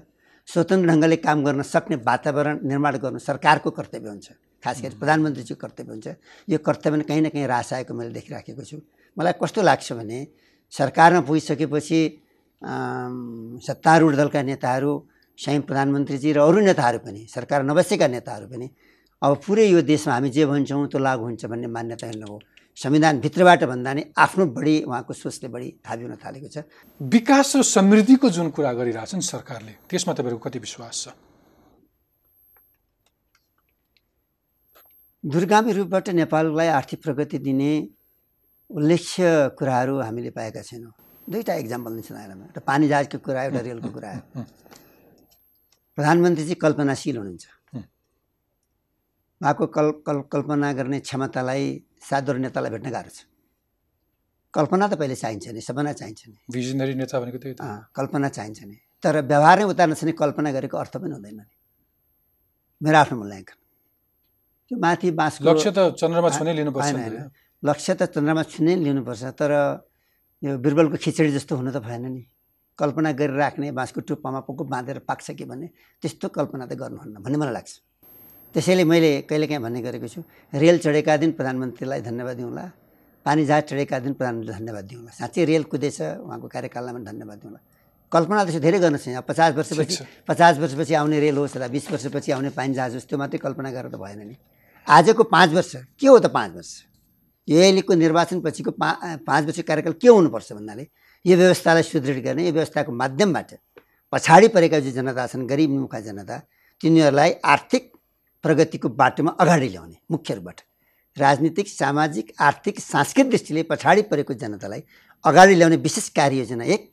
[0.50, 4.28] स्वतन्त्र ढङ्गले काम गर्न सक्ने वातावरण निर्माण गर्नु सरकारको कर्तव्य हुन्छ।
[4.64, 6.08] खास गरी प्रधानमन्त्रीजीको कर्तव्य हुन्छ।
[6.50, 8.78] यो कर्तव्यमा कहीँ न कहीँ ह्रास आएको मैले देखिराखेको छु।
[9.18, 10.20] मलाई कस्तो लाग्छ भने
[10.74, 12.02] सरकारमा पुगिसकेपछि
[13.62, 14.94] सत्तारूढ दलका नेताहरू
[15.42, 18.68] स्वयं प्रधानमन्त्रीजी र अरू नेताहरू पनि सरकार नबसेका नेताहरू पनि
[19.22, 22.40] अब पुरै यो देशमा हामी जे भन्छौँ त्यो लागु हुन्छ भन्ने मान्यता हेर्नु हो।
[22.78, 26.58] संविधानभित्रबाट भन्दा नि आफ्नो बढी उहाँको सोचले बढी थाबी हुन थालेको छ।
[27.02, 31.14] विकास र समृद्धिको जुन कुरा गरिरहेछन् सरकारले त्यसमा तपाईँहरूको कति विश्वास छ?
[35.24, 37.72] दूरगामी रूपबाट नेपाललाई आर्थिक प्रगति दिने
[38.70, 39.22] उल्लेख्य
[39.58, 40.94] कुराहरू हामीले पाएका छैनौँ।
[41.30, 44.46] दुईवटा इक्जाम्पल दिन्छु तपाईँलाई एउटा पानी जहाजको कुरा एउटा रेलको कुरा। हो
[45.98, 47.46] प्रधानमन्त्री चाहिँ कल्पनाशील हुनुहुन्छ।
[49.42, 51.64] उहाँको कल कल कल्पना गर्ने क्षमतालाई
[52.10, 53.26] साधारण नेतालाई भेट्न गाह्रो छ।
[54.54, 57.56] कल्पना त पहिले चाहिन्छ नि सपना चाहिन्छ नि। भिजनरी नेता भनेको त्यही
[57.98, 61.46] कल्पना चाहिन्छ नि। तर व्यवहारै उतार्न छ भने कल्पना गरेको अर्थ पनि हुँदैन नि।
[62.82, 63.58] मेरो आफ्नो मूल्याङ्कन।
[64.72, 67.04] त्यो माथि बाँसको लक्ष्य त चन्द्रमा छुनै लिनुपर्छ नि।
[67.64, 69.52] लक्ष्य त चन्द्रमा छुनै लिनुपर्छ तर
[70.42, 72.24] यो बिरबलको खिचडी जस्तो हुनु त भएन नि।
[72.80, 75.68] कल्पना गरिराख्ने बाँसको टुप्पामा पुकुप बाँधेर पाक्छ कि भन्ने
[76.04, 77.72] त्यस्तो कल्पना त गर्नुहुन्न भन्ने मलाई लाग्छ।
[78.56, 82.64] त्यसैले मैले कहिलेकाहीँ भन्ने गरेको छु रेल चढेका दिन प्रधानमन्त्रीलाई धन्यवाद दिउँला
[83.26, 87.60] पानी जहाज चढेका दिन प्रधानमन्त्रीलाई धन्यवाद दिउँला साँच्चै रेल कुदेछ उहाँको कार्यकालमा पनि धन्यवाद दिउँला।
[88.12, 91.92] कल्पना त्यसो धेरै गर्न छैन अब पचास वर्षपछि। पचास वर्षपछि आउने रेल होस् र बिस
[91.92, 94.36] वर्षपछि आउने पानी जहाज होस् त्यो मात्रै कल्पना गरेर त भएन नि।
[94.88, 96.72] आजको पाँच वर्ष के हो त पाँच वर्ष?
[97.48, 98.90] यो अहिलेको निर्वाचनपछिको पा
[99.24, 100.84] पाँच वर्ष कार्यकाल के हुनुपर्छ भन्नाले
[101.26, 103.50] यो व्यवस्थालाई सुदृढ गर्ने यो व्यवस्थाको माध्यमबाट
[104.14, 106.38] पछाडि परेका जो जनता छन् गरिब मुखा जनता
[106.82, 107.84] तिनीहरूलाई आर्थिक
[108.44, 110.60] प्रगतिको बाटोमा अगाडि ल्याउने मुख्य रूपबाट
[111.18, 114.82] राजनीतिक सामाजिक आर्थिक सांस्कृतिक दृष्टिले पछाडि परेको जनतालाई
[115.26, 116.90] अगाडि ल्याउने विशेष कार्ययोजना एक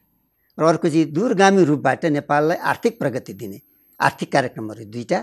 [0.58, 3.60] र अर्को चाहिँ दूरगामी रूपबाट नेपाललाई आर्थिक प्रगति दिने
[4.00, 5.20] आर्थिक कार्यक्रमहरू दुईवटा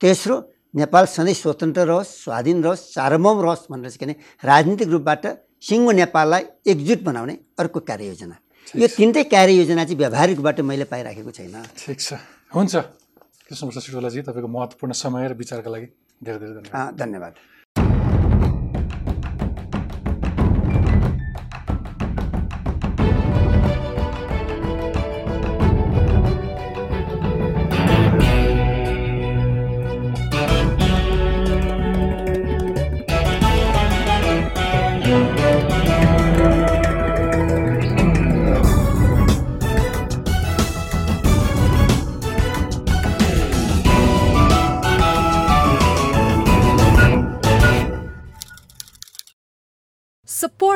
[0.00, 0.36] तेस्रो
[0.74, 5.26] नेपाल सधैँ स्वतन्त्र रहोस् स्वाधीन रहोस् सार्वभौम रहोस् भनेर चाहिँ के भने राजनीतिक रूपबाट
[5.62, 8.36] सिङ्गो नेपाललाई एकजुट बनाउने अर्को कार्ययोजना।
[8.76, 12.12] यो तिनटै कार्ययोजना चाहिँ व्यावहारिक रूपबाट मैले पाइराखेको छैन। ठिक छ।
[12.54, 12.74] हुन्छ।
[13.48, 15.86] कृष्णप्रसाद सिटोलाजी तपाईँको महत्त्वपूर्ण समय र विचारका लागि
[16.22, 17.34] धेरै धेरै धन्यवाद। धन्यवाद।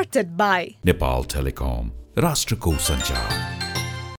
[0.04, 1.90] supported by नेपाल टेलिकम
[2.24, 3.53] राष्ट्रको सञ्चार